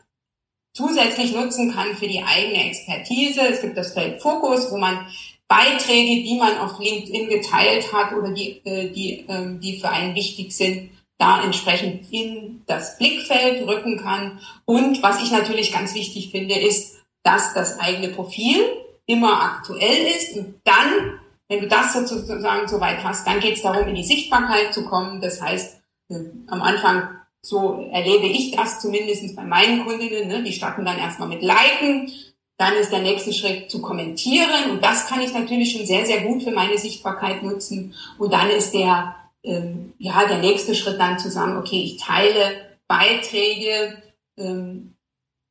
[0.72, 3.42] zusätzlich nutzen kann für die eigene Expertise.
[3.42, 5.06] Es gibt das Feld Fokus, wo man
[5.48, 10.14] Beiträge, die man auf LinkedIn geteilt hat oder die, äh, die, ähm, die für einen
[10.14, 14.40] wichtig sind, da entsprechend in das Blickfeld rücken kann.
[14.64, 18.60] Und was ich natürlich ganz wichtig finde, ist, dass das eigene Profil
[19.06, 21.18] immer aktuell ist und dann,
[21.50, 25.20] wenn du das sozusagen soweit hast, dann geht es darum, in die Sichtbarkeit zu kommen.
[25.20, 26.14] Das heißt, äh,
[26.46, 27.08] am Anfang,
[27.42, 32.08] so erlebe ich das zumindest bei meinen Kundinnen, ne, die starten dann erstmal mit Liken,
[32.56, 36.20] dann ist der nächste Schritt zu kommentieren und das kann ich natürlich schon sehr, sehr
[36.20, 37.94] gut für meine Sichtbarkeit nutzen.
[38.16, 42.76] Und dann ist der, ähm, ja, der nächste Schritt dann zu sagen, okay, ich teile
[42.86, 44.00] Beiträge,
[44.36, 44.89] ähm,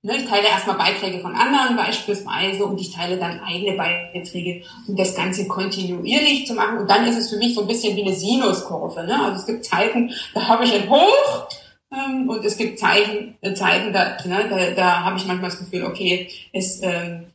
[0.01, 5.13] ich teile erstmal Beiträge von anderen beispielsweise und ich teile dann eigene Beiträge, um das
[5.13, 6.77] Ganze kontinuierlich zu machen.
[6.77, 9.03] Und dann ist es für mich so ein bisschen wie eine Sinuskurve.
[9.03, 9.21] Ne?
[9.21, 11.49] Also es gibt Zeiten, da habe ich ein Hoch
[11.91, 15.59] ähm, und es gibt Zeichen, äh, Zeiten, da, ne, da, da habe ich manchmal das
[15.59, 17.25] Gefühl, okay, es ähm,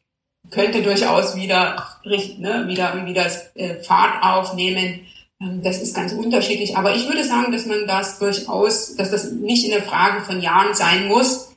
[0.51, 5.01] könnte durchaus wieder, ne, wieder, wieder äh, Fahrt aufnehmen.
[5.39, 6.79] Ähm, das ist ganz unterschiedlich.
[6.79, 10.41] Aber ich würde sagen, dass man das durchaus, dass das nicht in der Frage von
[10.41, 11.54] Jahren sein muss,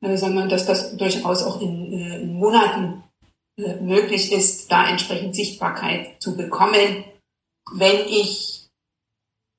[0.00, 3.02] sondern dass das durchaus auch in, äh, in Monaten
[3.56, 7.04] äh, möglich ist, da entsprechend Sichtbarkeit zu bekommen.
[7.72, 8.68] Wenn ich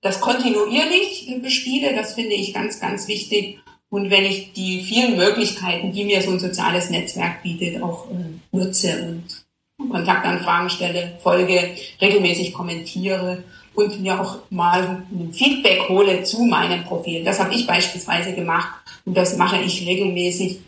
[0.01, 3.59] das kontinuierlich bespiele, das finde ich ganz, ganz wichtig.
[3.89, 8.55] Und wenn ich die vielen Möglichkeiten, die mir so ein soziales Netzwerk bietet, auch äh,
[8.55, 9.45] nutze und
[9.89, 17.23] Kontaktanfragen stelle, folge, regelmäßig kommentiere und mir auch mal ein Feedback hole zu meinem Profil.
[17.23, 18.78] Das habe ich beispielsweise gemacht
[19.09, 20.59] und das mache ich regelmäßig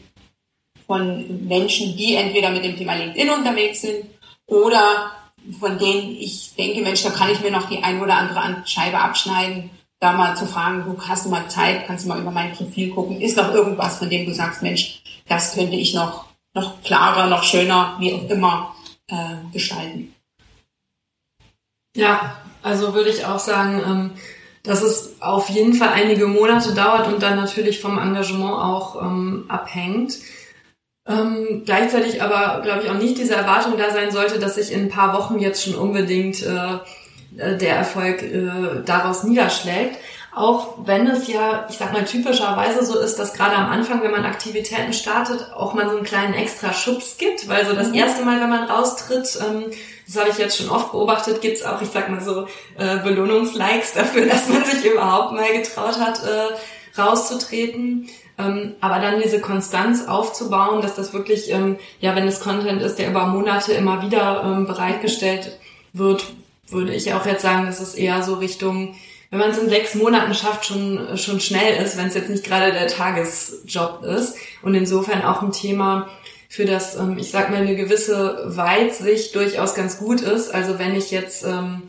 [0.87, 4.05] von Menschen, die entweder mit dem Thema LinkedIn unterwegs sind
[4.47, 5.11] oder
[5.59, 8.97] von denen ich denke, Mensch, da kann ich mir noch die ein oder andere Scheibe
[8.97, 9.69] abschneiden,
[9.99, 12.89] da mal zu fragen, du hast du mal Zeit, kannst du mal über mein Profil
[12.89, 16.25] gucken, ist noch irgendwas, von dem du sagst, Mensch, das könnte ich noch,
[16.55, 18.75] noch klarer, noch schöner, wie auch immer,
[19.05, 20.15] äh, gestalten.
[21.95, 24.11] Ja, also würde ich auch sagen, ähm,
[24.63, 29.45] dass es auf jeden Fall einige Monate dauert und dann natürlich vom Engagement auch ähm,
[29.47, 30.17] abhängt.
[31.07, 34.81] Ähm, gleichzeitig aber, glaube ich, auch nicht diese Erwartung da sein sollte, dass sich in
[34.81, 36.75] ein paar Wochen jetzt schon unbedingt äh,
[37.37, 39.97] äh, der Erfolg äh, daraus niederschlägt.
[40.33, 44.11] Auch wenn es ja, ich sag mal, typischerweise so ist, dass gerade am Anfang, wenn
[44.11, 47.95] man Aktivitäten startet, auch mal so einen kleinen extra Schubs gibt, weil so das mhm.
[47.95, 49.65] erste Mal, wenn man raustritt, ähm,
[50.07, 53.93] das habe ich jetzt schon oft beobachtet, gibt's auch, ich sag mal so, äh, Belohnungslikes
[53.93, 58.07] dafür, dass man sich überhaupt mal getraut hat, äh, rauszutreten.
[58.37, 62.99] Ähm, aber dann diese Konstanz aufzubauen, dass das wirklich, ähm, ja, wenn es Content ist,
[62.99, 65.59] der über Monate immer wieder bereitgestellt
[65.91, 66.23] wird,
[66.69, 68.95] würde ich auch jetzt sagen, dass es eher so Richtung,
[69.31, 72.43] wenn man es in sechs Monaten schafft, schon, schon schnell ist, wenn es jetzt nicht
[72.43, 74.35] gerade der Tagesjob ist.
[74.61, 76.09] Und insofern auch ein Thema,
[76.51, 80.53] für das, ähm, ich sag mal, eine gewisse Weitsicht durchaus ganz gut ist.
[80.53, 81.83] Also wenn ich jetzt ähm,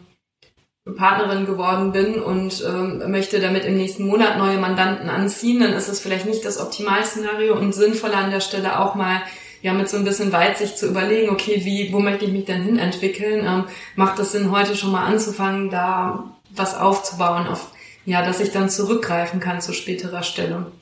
[0.96, 5.88] Partnerin geworden bin und ähm, möchte damit im nächsten Monat neue Mandanten anziehen, dann ist
[5.88, 9.20] es vielleicht nicht das Optimalszenario und sinnvoller an der Stelle auch mal
[9.62, 12.62] ja mit so ein bisschen Weitsicht zu überlegen, okay, wie, wo möchte ich mich denn
[12.62, 13.44] hin entwickeln?
[13.44, 13.64] Ähm,
[13.96, 17.72] macht es Sinn, heute schon mal anzufangen, da was aufzubauen, auf
[18.04, 20.72] ja, dass ich dann zurückgreifen kann zu späterer Stelle.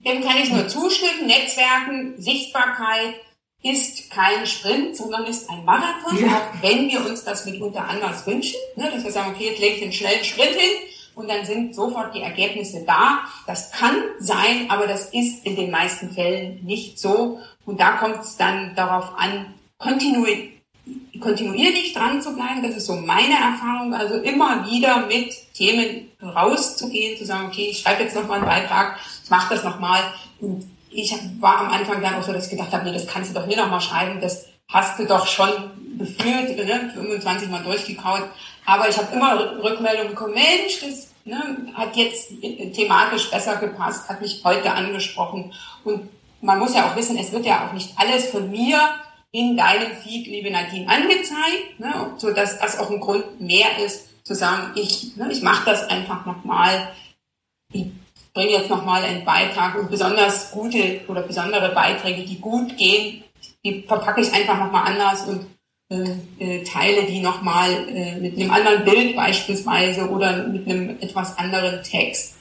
[0.00, 1.26] Dem kann ich nur zustimmen.
[1.26, 3.14] Netzwerken, Sichtbarkeit
[3.62, 6.28] ist kein Sprint, sondern ist ein Marathon, ja.
[6.28, 8.58] auch wenn wir uns das mitunter anders wünschen.
[8.76, 11.74] Ne, dass wir sagen, okay, jetzt lege ich einen schnellen Sprint hin und dann sind
[11.74, 13.20] sofort die Ergebnisse da.
[13.46, 17.38] Das kann sein, aber das ist in den meisten Fällen nicht so.
[17.64, 20.61] Und da kommt es dann darauf an, kontinuierlich
[21.20, 22.62] kontinuierlich dran zu bleiben.
[22.62, 23.94] Das ist so meine Erfahrung.
[23.94, 28.98] Also immer wieder mit Themen rauszugehen, zu sagen, okay, ich schreibe jetzt nochmal einen Beitrag,
[29.24, 30.00] ich mache das nochmal.
[30.40, 33.30] Und ich war am Anfang dann auch so, dass ich gedacht habe, nee, das kannst
[33.30, 35.50] du doch nie nochmal schreiben, das hast du doch schon
[35.98, 38.24] gefühlt, ne, 25 Mal durchgekaut.
[38.64, 42.32] Aber ich habe immer Rückmeldungen bekommen, Mensch, das ne, hat jetzt
[42.74, 45.52] thematisch besser gepasst, hat mich heute angesprochen.
[45.84, 46.08] Und
[46.40, 48.78] man muss ja auch wissen, es wird ja auch nicht alles von mir
[49.32, 54.24] in deinem Feed, liebe Nadine, angezeigt, ne, so dass das auch ein Grund mehr ist,
[54.24, 56.92] zu sagen, ich, ne, ich mache das einfach nochmal,
[57.72, 57.86] ich
[58.34, 63.24] bringe jetzt nochmal einen Beitrag und besonders gute oder besondere Beiträge, die gut gehen,
[63.64, 65.46] die verpacke ich einfach nochmal anders und
[65.90, 71.36] äh, äh, teile die nochmal äh, mit einem anderen Bild beispielsweise oder mit einem etwas
[71.38, 72.36] anderen Text.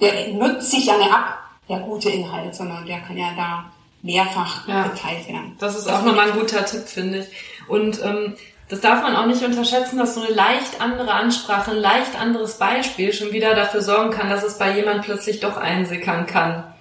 [0.00, 1.38] Der nutzt sich ja nicht ab,
[1.68, 3.72] der gute Inhalt, sondern der kann ja da
[4.02, 4.84] mehrfach ja.
[4.84, 5.56] geteilt werden.
[5.58, 7.26] Das ist auch nochmal ein guter Tipp, finde ich.
[7.68, 8.36] Und ähm,
[8.68, 12.58] das darf man auch nicht unterschätzen, dass so eine leicht andere Ansprache, ein leicht anderes
[12.58, 16.72] Beispiel schon wieder dafür sorgen kann, dass es bei jemand plötzlich doch einsickern kann.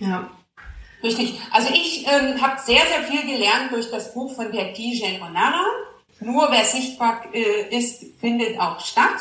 [0.00, 0.28] Ja.
[1.02, 1.40] Richtig.
[1.50, 5.64] Also ich ähm, habe sehr, sehr viel gelernt durch das Buch von der Tijen Onara.
[6.20, 9.16] Nur wer sichtbar äh, ist, findet auch statt.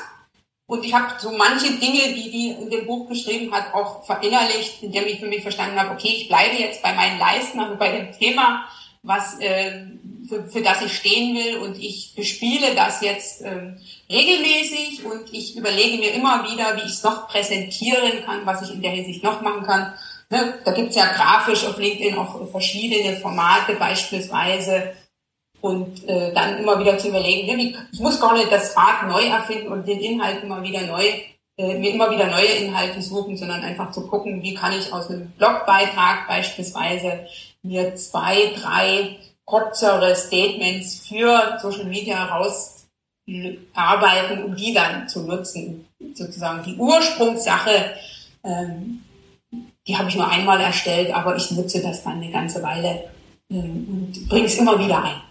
[0.71, 4.81] Und ich habe so manche Dinge, die die in dem Buch geschrieben hat, auch verinnerlicht,
[4.81, 7.91] indem ich für mich verstanden habe, okay, ich bleibe jetzt bei meinen Leisten, also bei
[7.91, 8.63] dem Thema,
[9.03, 9.87] was äh,
[10.29, 11.57] für, für das ich stehen will.
[11.57, 13.73] Und ich bespiele das jetzt äh,
[14.09, 15.03] regelmäßig.
[15.03, 18.81] Und ich überlege mir immer wieder, wie ich es noch präsentieren kann, was ich in
[18.81, 19.93] der Hinsicht noch machen kann.
[20.29, 24.93] Ne, da gibt's ja grafisch auf LinkedIn auch verschiedene Formate beispielsweise
[25.61, 29.67] und äh, dann immer wieder zu überlegen, ich muss gar nicht das Rad neu erfinden
[29.67, 31.03] und den Inhalt immer wieder neu,
[31.57, 35.09] äh, mir immer wieder neue Inhalte suchen, sondern einfach zu gucken, wie kann ich aus
[35.09, 37.27] einem Blogbeitrag beispielsweise
[37.61, 45.85] mir zwei, drei kürzere Statements für Social Media herausarbeiten, um die dann zu nutzen.
[46.13, 47.91] Sozusagen die Ursprungssache,
[48.43, 49.03] ähm,
[49.87, 53.09] die habe ich nur einmal erstellt, aber ich nutze das dann eine ganze Weile
[53.49, 55.21] ähm, und bringe es immer wieder ein.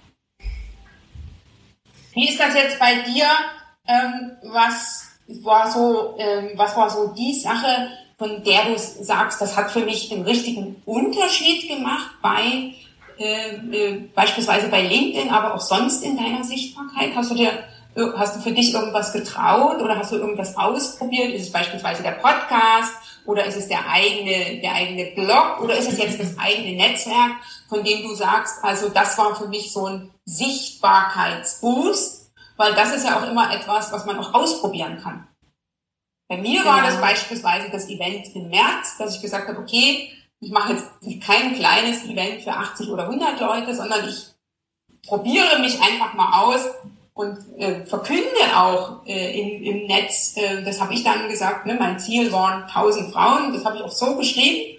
[2.13, 3.27] Wie ist das jetzt bei dir?
[3.87, 5.09] Ähm, was
[5.43, 9.81] war so, ähm, was war so die Sache, von der du sagst, das hat für
[9.81, 12.75] mich einen richtigen Unterschied gemacht bei
[13.19, 17.15] äh, äh, beispielsweise bei LinkedIn, aber auch sonst in deiner Sichtbarkeit?
[17.15, 17.53] Hast du dir
[18.17, 21.33] Hast du für dich irgendwas getraut oder hast du irgendwas ausprobiert?
[21.33, 22.95] Ist es beispielsweise der Podcast
[23.27, 27.33] oder ist es der eigene, der eigene Blog oder ist es jetzt das eigene Netzwerk,
[27.69, 33.07] von dem du sagst, also das war für mich so ein Sichtbarkeitsboost, weil das ist
[33.07, 35.27] ja auch immer etwas, was man auch ausprobieren kann.
[36.29, 36.75] Bei mir genau.
[36.75, 40.87] war das beispielsweise das Event im März, dass ich gesagt habe, okay, ich mache jetzt
[41.27, 44.27] kein kleines Event für 80 oder 100 Leute, sondern ich
[45.07, 46.63] probiere mich einfach mal aus
[47.15, 51.77] und äh, verkünde auch äh, im, im Netz, äh, das habe ich dann gesagt, ne,
[51.79, 54.79] mein Ziel waren 1000 Frauen, das habe ich auch so geschrieben.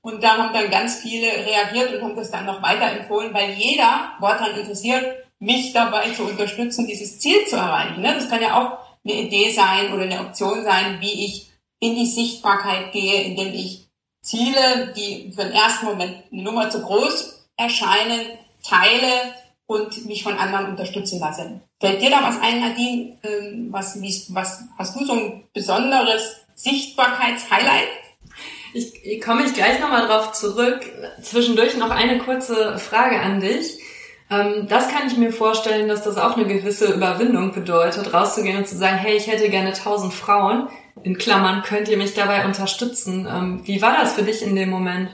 [0.00, 4.12] Und da haben dann ganz viele reagiert und haben das dann noch weiterempfohlen, weil jeder
[4.18, 5.04] war daran interessiert,
[5.38, 8.00] mich dabei zu unterstützen, dieses Ziel zu erreichen.
[8.00, 8.14] Ne?
[8.14, 12.06] Das kann ja auch eine Idee sein oder eine Option sein, wie ich in die
[12.06, 13.88] Sichtbarkeit gehe, indem ich
[14.22, 19.34] Ziele, die für den ersten Moment eine Nummer zu groß erscheinen, teile
[19.66, 21.60] und mich von anderen unterstützen lasse.
[21.80, 23.18] Fällt dir da was ein, Nadine?
[23.22, 23.98] Ähm, was,
[24.30, 27.88] was, hast du so ein besonderes Sichtbarkeitshighlight?
[28.74, 30.80] Ich, ich komme ich gleich nochmal drauf zurück.
[31.22, 33.78] Zwischendurch noch eine kurze Frage an dich.
[34.30, 38.68] Ähm, das kann ich mir vorstellen, dass das auch eine gewisse Überwindung bedeutet, rauszugehen und
[38.68, 40.68] zu sagen, hey, ich hätte gerne tausend Frauen.
[41.02, 43.26] In Klammern, könnt ihr mich dabei unterstützen?
[43.30, 45.10] Ähm, wie war das für dich in dem Moment?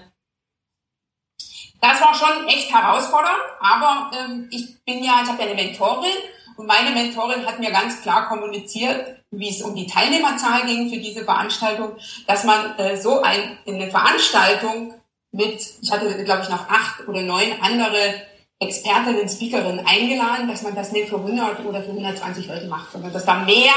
[1.81, 6.11] Das war schon echt herausfordernd, aber ähm, ich bin ja, ich habe ja eine Mentorin
[6.57, 10.99] und meine Mentorin hat mir ganz klar kommuniziert, wie es um die Teilnehmerzahl ging für
[10.99, 11.93] diese Veranstaltung,
[12.26, 14.95] dass man äh, so ein, eine Veranstaltung
[15.31, 18.22] mit, ich hatte glaube ich noch acht oder neun andere
[18.61, 23.12] Expertinnen, Speakerinnen eingeladen, dass man das nicht für 100 oder für 120 Leute macht, sondern
[23.12, 23.72] dass da mehr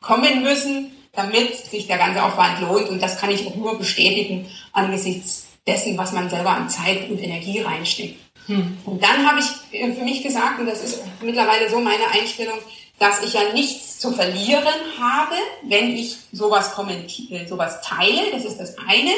[0.00, 2.88] kommen müssen, damit sich der ganze Aufwand lohnt.
[2.88, 7.18] Und das kann ich auch nur bestätigen angesichts dessen, was man selber an Zeit und
[7.22, 8.20] Energie reinsteckt.
[8.46, 8.76] Hm.
[8.84, 12.58] Und dann habe ich äh, für mich gesagt, und das ist mittlerweile so meine Einstellung,
[12.98, 14.64] dass ich ja nichts zu verlieren
[15.00, 18.30] habe, wenn ich sowas kommentiere, sowas teile.
[18.30, 19.10] Das ist das eine.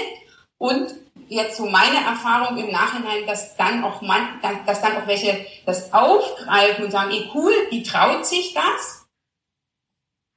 [0.59, 0.95] Und
[1.29, 5.93] jetzt so meine Erfahrung im Nachhinein, dass dann auch man, dass dann auch welche das
[5.93, 9.07] aufgreifen und sagen, ey cool, die traut sich das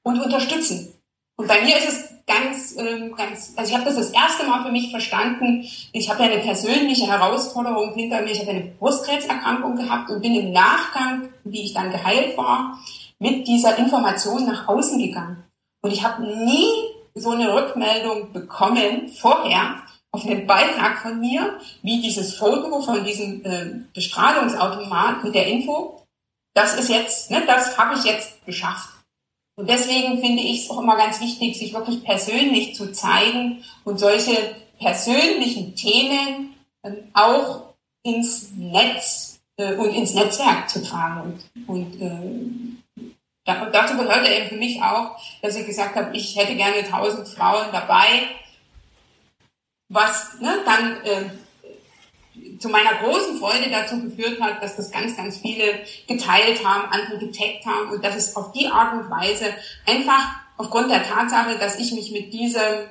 [0.03, 0.99] und unterstützen.
[1.37, 4.63] Und bei mir ist es ganz, ähm, ganz, also ich habe das das erste Mal
[4.63, 5.65] für mich verstanden.
[5.91, 8.31] Ich habe ja eine persönliche Herausforderung hinter mir.
[8.31, 12.79] Ich habe eine Brustkrebserkrankung gehabt und bin im Nachgang, wie ich dann geheilt war,
[13.17, 15.43] mit dieser Information nach außen gegangen.
[15.81, 16.67] Und ich habe nie
[17.15, 23.45] so eine Rückmeldung bekommen vorher, auf einen Beitrag von mir, wie dieses Foto von diesem
[23.45, 26.03] äh, Bestrahlungsautomat mit der Info.
[26.55, 28.89] Das ist jetzt, ne, das habe ich jetzt geschafft.
[29.59, 33.99] Und deswegen finde ich es auch immer ganz wichtig, sich wirklich persönlich zu zeigen und
[33.99, 41.43] solche persönlichen Themen äh, auch ins Netz äh, und ins Netzwerk zu tragen.
[41.67, 42.01] Und, und
[42.95, 47.27] äh, dazu gehörte eben für mich auch, dass ich gesagt habe, ich hätte gerne tausend
[47.27, 48.29] Frauen dabei,
[49.89, 51.29] was ne, dann äh,
[52.59, 57.17] zu meiner großen Freude dazu geführt hat, dass das ganz, ganz viele geteilt haben, andere
[57.17, 59.45] getaggt haben und dass es auf die Art und Weise
[59.85, 62.87] einfach aufgrund der Tatsache, dass ich mich mit diesem,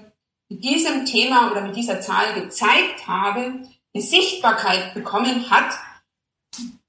[0.49, 3.61] mit diesem Thema oder mit dieser Zahl gezeigt habe,
[3.95, 5.75] eine Sichtbarkeit bekommen hat,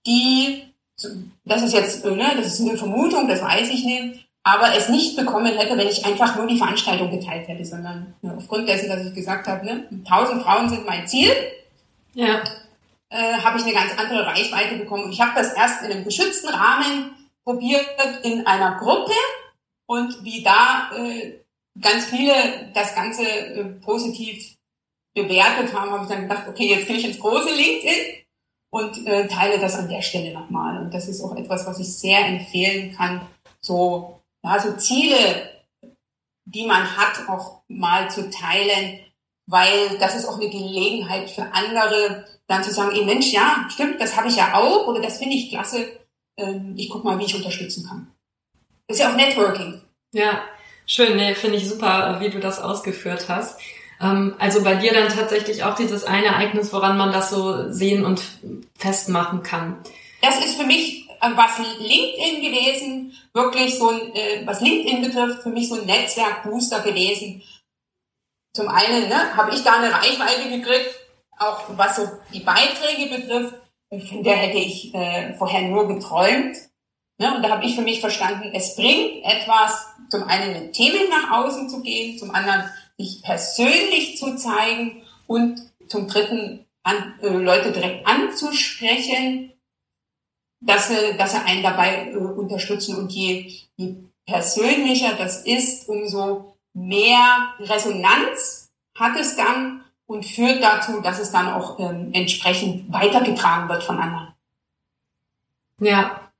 [0.05, 0.63] die,
[1.43, 5.17] das ist jetzt, ne, das ist eine Vermutung, das weiß ich nicht, aber es nicht
[5.17, 9.05] bekommen hätte, wenn ich einfach nur die Veranstaltung geteilt hätte, sondern ne, aufgrund dessen, dass
[9.05, 11.31] ich gesagt habe, ne, 1000 Frauen sind mein Ziel,
[12.13, 12.43] ja.
[13.09, 15.05] äh, habe ich eine ganz andere Reichweite bekommen.
[15.05, 17.85] Und ich habe das erst in einem geschützten Rahmen probiert
[18.23, 19.13] in einer Gruppe
[19.87, 21.39] und wie da äh,
[21.79, 24.55] ganz viele das Ganze äh, positiv
[25.15, 28.23] bewertet haben, habe ich dann gedacht, okay, jetzt gehe ich ins große LinkedIn
[28.71, 30.77] und äh, teile das an der Stelle nochmal.
[30.77, 33.27] Und das ist auch etwas, was ich sehr empfehlen kann,
[33.61, 35.63] so ja, so Ziele,
[36.45, 38.99] die man hat, auch mal zu teilen,
[39.49, 43.99] weil das ist auch eine Gelegenheit für andere, dann zu sagen, ey Mensch, ja, stimmt,
[43.99, 45.87] das habe ich ja auch oder das finde ich klasse,
[46.37, 48.11] ähm, ich guck mal, wie ich unterstützen kann.
[48.87, 49.81] Das ist ja auch Networking.
[50.13, 50.43] Ja,
[50.85, 53.59] schön, nee, finde ich super, wie du das ausgeführt hast.
[53.99, 58.05] Ähm, also bei dir dann tatsächlich auch dieses eine Ereignis, woran man das so sehen
[58.05, 58.21] und
[58.77, 59.77] festmachen kann.
[60.21, 65.41] Das ist für mich äh, was LinkedIn gewesen, wirklich so ein, äh, was LinkedIn betrifft,
[65.41, 67.41] für mich so ein Netzwerkbooster gewesen.
[68.53, 70.89] Zum einen ne, habe ich da eine Reichweite gekriegt,
[71.37, 73.55] auch was so die Beiträge betrifft,
[73.89, 76.57] von der hätte ich äh, vorher nur geträumt.
[77.17, 77.35] Ne?
[77.35, 81.39] Und da habe ich für mich verstanden, es bringt etwas, zum einen mit Themen nach
[81.39, 87.71] außen zu gehen, zum anderen sich persönlich zu zeigen und zum dritten an, äh, Leute
[87.71, 89.53] direkt anzusprechen
[90.61, 92.95] dass sie, dass sie einen dabei äh, unterstützen.
[92.95, 93.95] Und je, je
[94.25, 101.53] persönlicher das ist, umso mehr Resonanz hat es dann und führt dazu, dass es dann
[101.53, 104.33] auch ähm, entsprechend weitergetragen wird von anderen.
[105.79, 106.31] Ja.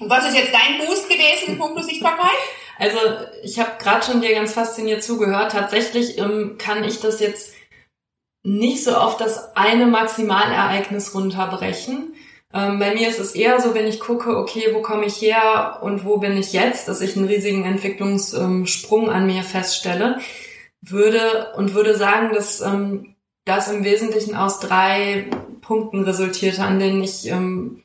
[0.00, 2.30] Und was ist jetzt dein Boost gewesen in puncto Sichtbarkeit?
[2.76, 2.98] Also
[3.44, 5.52] ich habe gerade schon dir ganz fasziniert zugehört.
[5.52, 7.54] Tatsächlich ähm, kann ich das jetzt
[8.42, 12.16] nicht so auf das eine Maximalereignis runterbrechen,
[12.54, 15.80] ähm, bei mir ist es eher so, wenn ich gucke, okay, wo komme ich her
[15.82, 20.20] und wo bin ich jetzt, dass ich einen riesigen Entwicklungssprung an mir feststelle,
[20.80, 25.26] würde und würde sagen, dass ähm, das im Wesentlichen aus drei
[25.60, 27.82] Punkten resultierte, an denen ich ähm,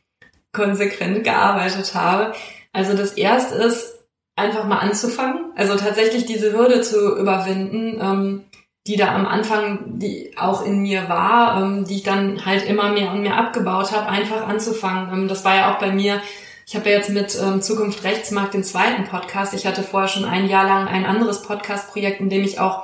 [0.53, 2.34] konsequent gearbeitet habe.
[2.72, 3.99] Also das erste ist,
[4.36, 8.45] einfach mal anzufangen, also tatsächlich diese Hürde zu überwinden, ähm,
[8.88, 12.91] die da am Anfang, die auch in mir war, ähm, die ich dann halt immer
[12.91, 15.11] mehr und mehr abgebaut habe, einfach anzufangen.
[15.13, 16.21] Ähm, das war ja auch bei mir,
[16.65, 19.53] ich habe ja jetzt mit ähm, Zukunft Rechtsmarkt den zweiten Podcast.
[19.53, 22.84] Ich hatte vorher schon ein Jahr lang ein anderes Podcast-Projekt, in dem ich auch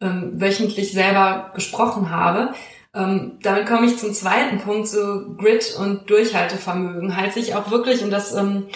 [0.00, 2.52] ähm, wöchentlich selber gesprochen habe.
[2.94, 7.16] Ähm, damit komme ich zum zweiten Punkt, so Grit und Durchhaltevermögen.
[7.16, 8.68] Halt sich auch wirklich, und das ähm,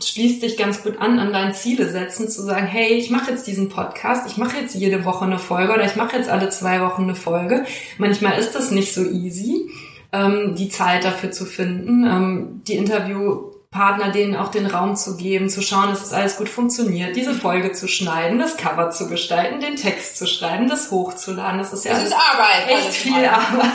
[0.00, 3.46] schließt sich ganz gut an, an deine Ziele setzen, zu sagen, hey, ich mache jetzt
[3.46, 6.80] diesen Podcast, ich mache jetzt jede Woche eine Folge oder ich mache jetzt alle zwei
[6.80, 7.64] Wochen eine Folge.
[7.98, 9.68] Manchmal ist das nicht so easy,
[10.12, 15.48] ähm, die Zeit dafür zu finden, ähm, die Interviewpartner denen auch den Raum zu geben,
[15.48, 19.58] zu schauen, dass es alles gut funktioniert, diese Folge zu schneiden, das Cover zu gestalten,
[19.58, 21.58] den Text zu schreiben, das hochzuladen.
[21.58, 23.32] Das ist ja das ist Arbeit, echt viel Arbeit.
[23.32, 23.74] Arbeit.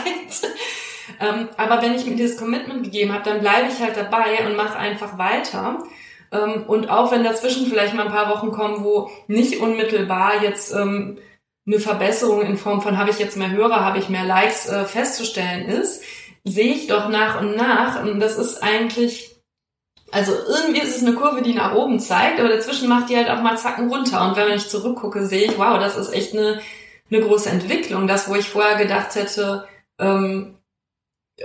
[1.20, 4.56] ähm, aber wenn ich mir dieses Commitment gegeben habe, dann bleibe ich halt dabei und
[4.56, 5.84] mache einfach weiter.
[6.34, 10.74] Ähm, und auch wenn dazwischen vielleicht mal ein paar Wochen kommen, wo nicht unmittelbar jetzt
[10.74, 11.18] ähm,
[11.66, 14.84] eine Verbesserung in Form von habe ich jetzt mehr Hörer, habe ich mehr Likes äh,
[14.84, 16.02] festzustellen ist,
[16.42, 19.40] sehe ich doch nach und nach, und das ist eigentlich,
[20.10, 23.30] also irgendwie ist es eine Kurve, die nach oben zeigt, aber dazwischen macht die halt
[23.30, 24.28] auch mal Zacken runter.
[24.28, 26.60] Und wenn ich zurückgucke, sehe ich, wow, das ist echt eine,
[27.10, 28.06] eine große Entwicklung.
[28.06, 29.66] Das, wo ich vorher gedacht hätte,
[29.98, 30.58] ähm,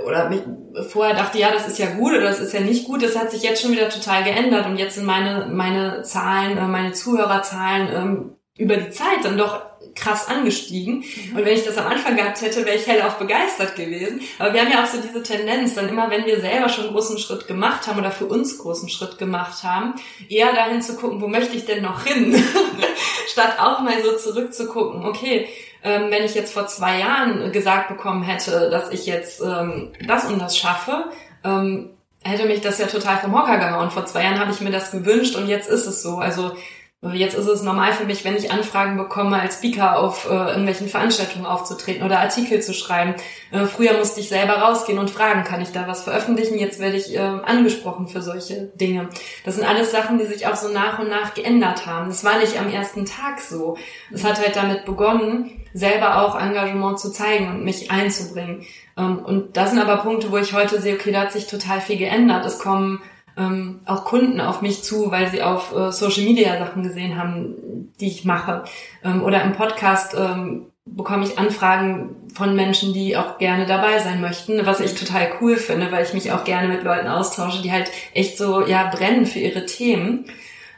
[0.05, 0.41] oder mich
[0.89, 3.31] vorher dachte, ja, das ist ja gut oder das ist ja nicht gut, das hat
[3.31, 7.89] sich jetzt schon wieder total geändert und jetzt sind meine, meine Zahlen, äh, meine Zuhörerzahlen
[7.95, 9.61] ähm, über die Zeit dann doch
[9.95, 11.03] krass angestiegen.
[11.31, 11.37] Mhm.
[11.37, 14.21] Und wenn ich das am Anfang gehabt hätte, wäre ich hellauf begeistert gewesen.
[14.37, 16.93] Aber wir haben ja auch so diese Tendenz, dann immer, wenn wir selber schon einen
[16.93, 19.95] großen Schritt gemacht haben oder für uns großen Schritt gemacht haben,
[20.29, 22.41] eher dahin zu gucken, wo möchte ich denn noch hin?
[23.27, 25.47] Statt auch mal so zurückzugucken, okay,
[25.84, 30.25] ähm, wenn ich jetzt vor zwei Jahren gesagt bekommen hätte, dass ich jetzt ähm, das
[30.25, 31.05] und das schaffe,
[31.43, 31.91] ähm,
[32.23, 33.91] hätte mich das ja total vom Hocker gehauen.
[33.91, 36.17] Vor zwei Jahren habe ich mir das gewünscht und jetzt ist es so.
[36.17, 36.55] Also
[37.02, 40.89] Jetzt ist es normal für mich, wenn ich Anfragen bekomme, als Speaker auf äh, irgendwelchen
[40.89, 43.16] Veranstaltungen aufzutreten oder Artikel zu schreiben.
[43.52, 46.60] Äh, früher musste ich selber rausgehen und fragen, kann ich da was veröffentlichen?
[46.60, 49.08] Jetzt werde ich äh, angesprochen für solche Dinge.
[49.45, 52.10] Das sind alles Sachen, die sich auch so nach und nach geändert haben.
[52.10, 53.78] Das war nicht am ersten Tag so.
[54.12, 58.66] Es hat halt damit begonnen, selber auch Engagement zu zeigen und mich einzubringen.
[58.97, 61.80] Ähm, und das sind aber Punkte, wo ich heute sehe, okay, da hat sich total
[61.80, 62.45] viel geändert.
[62.45, 63.02] Es kommen
[63.39, 67.93] ähm, auch Kunden auf mich zu, weil sie auf äh, Social Media Sachen gesehen haben,
[67.99, 68.65] die ich mache.
[69.03, 74.21] Ähm, oder im Podcast ähm, bekomme ich Anfragen von Menschen, die auch gerne dabei sein
[74.21, 77.71] möchten, was ich total cool finde, weil ich mich auch gerne mit Leuten austausche, die
[77.71, 80.25] halt echt so ja brennen für ihre Themen.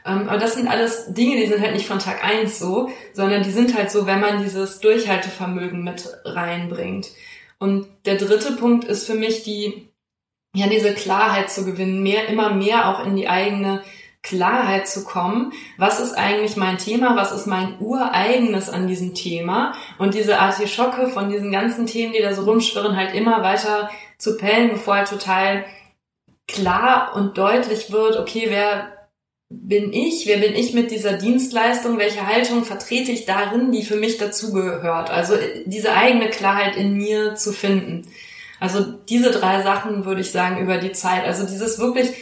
[0.06, 3.42] Ähm, aber das sind alles Dinge, die sind halt nicht von Tag eins so, sondern
[3.42, 7.08] die sind halt so, wenn man dieses Durchhaltevermögen mit reinbringt.
[7.58, 9.91] Und der dritte Punkt ist für mich die
[10.54, 13.82] ja diese Klarheit zu gewinnen, mehr, immer mehr auch in die eigene
[14.22, 19.74] Klarheit zu kommen, was ist eigentlich mein Thema, was ist mein ureigenes an diesem Thema?
[19.98, 24.36] Und diese Artischocke von diesen ganzen Themen, die da so rumschwirren, halt immer weiter zu
[24.36, 25.64] pellen, bevor halt total
[26.46, 28.92] klar und deutlich wird, okay, wer
[29.48, 33.96] bin ich, wer bin ich mit dieser Dienstleistung, welche Haltung vertrete ich darin, die für
[33.96, 35.34] mich dazugehört, also
[35.66, 38.06] diese eigene Klarheit in mir zu finden.
[38.62, 41.24] Also diese drei Sachen würde ich sagen über die Zeit.
[41.24, 42.14] Also dieses wirklich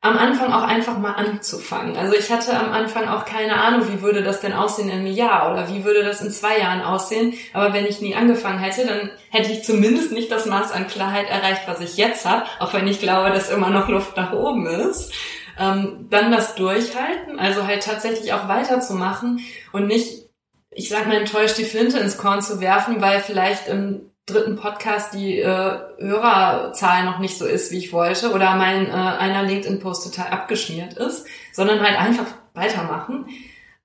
[0.00, 1.94] am Anfang auch einfach mal anzufangen.
[1.98, 5.06] Also ich hatte am Anfang auch keine Ahnung, wie würde das denn aussehen in einem
[5.06, 7.34] Jahr oder wie würde das in zwei Jahren aussehen.
[7.52, 11.28] Aber wenn ich nie angefangen hätte, dann hätte ich zumindest nicht das Maß an Klarheit
[11.28, 14.66] erreicht, was ich jetzt habe, auch wenn ich glaube, dass immer noch Luft nach oben
[14.66, 15.12] ist.
[15.60, 19.40] Ähm, dann das Durchhalten, also halt tatsächlich auch weiterzumachen
[19.72, 20.30] und nicht,
[20.70, 25.12] ich sag mal, enttäuscht die Flinte ins Korn zu werfen, weil vielleicht im dritten Podcast
[25.12, 30.04] die äh, Hörerzahl noch nicht so ist, wie ich wollte, oder mein äh, einer LinkedIn-Post
[30.04, 33.26] total abgeschmiert ist, sondern halt einfach weitermachen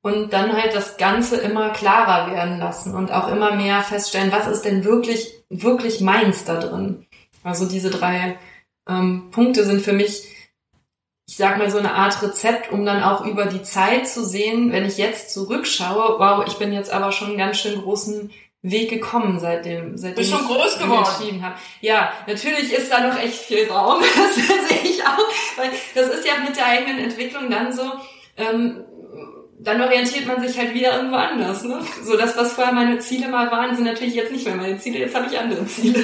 [0.02, 4.48] und dann halt das Ganze immer klarer werden lassen und auch immer mehr feststellen, was
[4.48, 7.06] ist denn wirklich, wirklich meins da drin.
[7.44, 8.38] Also diese drei
[8.88, 10.24] ähm, Punkte sind für mich,
[11.28, 14.72] ich sag mal, so eine Art Rezept, um dann auch über die Zeit zu sehen,
[14.72, 18.32] wenn ich jetzt zurückschaue, wow, ich bin jetzt aber schon einen ganz schön großen
[18.62, 21.06] Weg gekommen, seitdem, seitdem schon groß geworden.
[21.06, 21.56] geschrieben habe.
[21.80, 25.18] Ja, natürlich ist da noch echt viel Raum, das sehe ich auch,
[25.56, 27.84] weil das ist ja mit der eigenen Entwicklung dann so,
[28.36, 28.84] ähm,
[29.62, 31.64] dann orientiert man sich halt wieder irgendwo anders.
[31.64, 31.82] Ne?
[32.04, 35.00] So das, was vorher meine Ziele mal waren, sind natürlich jetzt nicht mehr meine Ziele,
[35.00, 36.04] jetzt habe ich andere Ziele.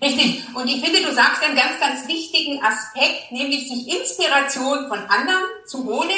[0.00, 0.42] Richtig.
[0.54, 5.44] Und ich finde, du sagst einen ganz, ganz wichtigen Aspekt, nämlich sich Inspiration von anderen
[5.66, 6.10] zu holen,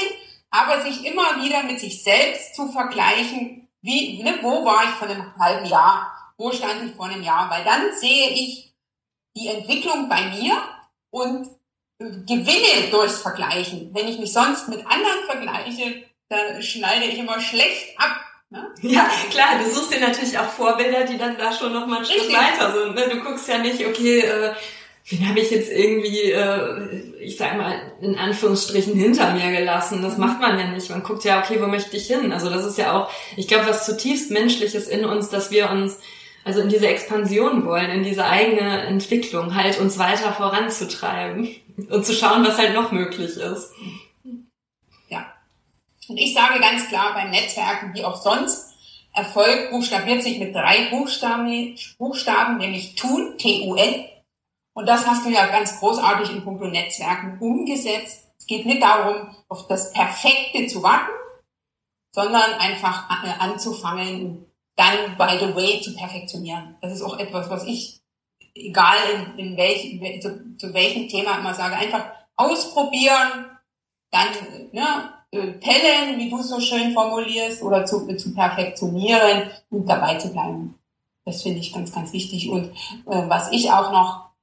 [0.51, 5.09] aber sich immer wieder mit sich selbst zu vergleichen, wie, ne, wo war ich vor
[5.09, 6.11] einem halben Jahr?
[6.39, 7.51] Wo stand ich vor einem Jahr?
[7.51, 8.74] Weil dann sehe ich
[9.37, 10.57] die Entwicklung bei mir
[11.11, 11.49] und
[11.99, 13.91] gewinne durchs Vergleichen.
[13.93, 18.16] Wenn ich mich sonst mit anderen vergleiche, dann schneide ich immer schlecht ab.
[18.49, 18.72] Ne?
[18.80, 22.07] Ja, klar, du suchst dir natürlich auch Vorbilder, die dann da schon noch mal einen
[22.07, 22.95] Schritt weiter sind.
[22.95, 23.09] Ne?
[23.11, 24.55] Du guckst ja nicht, okay, äh,
[25.09, 30.02] wen habe ich jetzt irgendwie, äh, ich sag mal, in Anführungsstrichen hinter mir gelassen.
[30.02, 30.88] Das macht man ja nicht.
[30.90, 32.32] Man guckt ja, okay, wo möchte ich hin?
[32.32, 35.98] Also das ist ja auch, ich glaube, was zutiefst Menschliches in uns, dass wir uns
[36.44, 41.48] also in diese Expansion wollen, in diese eigene Entwicklung, halt uns weiter voranzutreiben
[41.90, 43.72] und zu schauen, was halt noch möglich ist.
[45.09, 45.32] Ja.
[46.09, 48.74] Und ich sage ganz klar, beim Netzwerken, wie auch sonst,
[49.14, 54.05] Erfolg buchstabiert sich mit drei Buchstaben, Buchstaben nämlich tun, T-U-N,
[54.75, 58.29] und das hast du ja ganz großartig in puncto Netzwerken umgesetzt.
[58.39, 61.12] Es geht nicht darum, auf das Perfekte zu warten,
[62.12, 63.09] sondern einfach
[63.39, 64.47] anzufangen,
[64.77, 66.77] dann by the way zu perfektionieren.
[66.83, 68.01] Das ist auch etwas, was ich,
[68.55, 72.07] egal in, in welch, zu, zu welchem Thema immer sage, einfach
[72.37, 73.47] ausprobieren,
[74.11, 74.29] dann
[74.72, 80.16] ne, äh, pellen, wie du es so schön formulierst, oder zu, zu perfektionieren und dabei
[80.16, 80.75] zu bleiben.
[81.25, 82.51] Das finde ich ganz, ganz wichtig.
[82.51, 82.70] Und
[83.07, 84.34] äh, was ich auch noch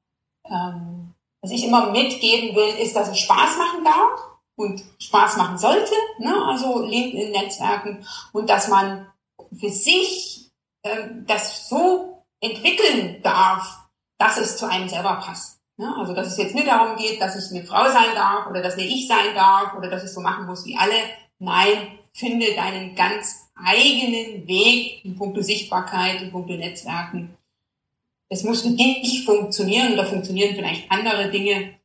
[0.45, 5.57] ähm, was ich immer mitgeben will, ist, dass es Spaß machen darf und Spaß machen
[5.57, 6.33] sollte, ne?
[6.45, 9.07] also LinkedIn-Netzwerken und dass man
[9.59, 10.51] für sich
[10.83, 13.79] ähm, das so entwickeln darf,
[14.19, 15.59] dass es zu einem selber passt.
[15.77, 15.93] Ne?
[15.97, 18.75] Also dass es jetzt nicht darum geht, dass ich eine Frau sein darf oder dass
[18.75, 20.95] eine ich sein darf oder dass ich so machen muss wie alle.
[21.39, 27.35] Nein, finde deinen ganz eigenen Weg in puncto Sichtbarkeit, in puncto Netzwerken
[28.31, 31.75] es muss für dich funktionieren oder funktionieren vielleicht andere Dinge.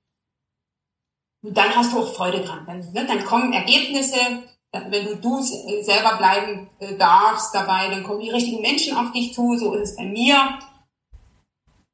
[1.42, 2.64] Und dann hast du auch Freude dran.
[2.66, 4.44] Dann, ne, dann kommen Ergebnisse
[4.88, 9.32] wenn du du selber bleiben äh, darfst dabei, dann kommen die richtigen Menschen auf dich
[9.32, 10.58] zu, so ist es bei mir.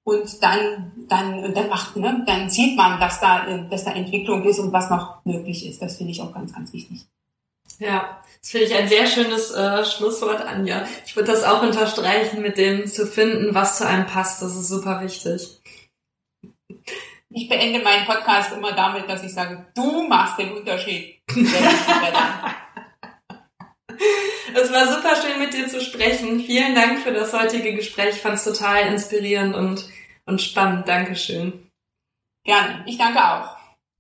[0.05, 4.59] Und dann, dann, dann macht, ne, dann sieht man, dass da, dass da Entwicklung ist
[4.59, 5.81] und was noch möglich ist.
[5.81, 7.07] Das finde ich auch ganz, ganz wichtig.
[7.79, 10.85] Ja, das finde ich ein sehr schönes äh, Schlusswort, Anja.
[11.07, 14.43] Ich würde das auch unterstreichen, mit dem zu finden, was zu einem passt.
[14.43, 15.61] Das ist super wichtig.
[17.31, 21.21] Ich beende meinen Podcast immer damit, dass ich sage, du machst den Unterschied.
[24.55, 26.41] Es war super schön mit dir zu sprechen.
[26.41, 28.17] Vielen Dank für das heutige Gespräch.
[28.17, 29.89] Ich fand es total inspirierend und,
[30.27, 30.89] und spannend.
[30.89, 31.71] Dankeschön.
[32.45, 32.85] Gerne.
[32.87, 33.62] Ich danke auch.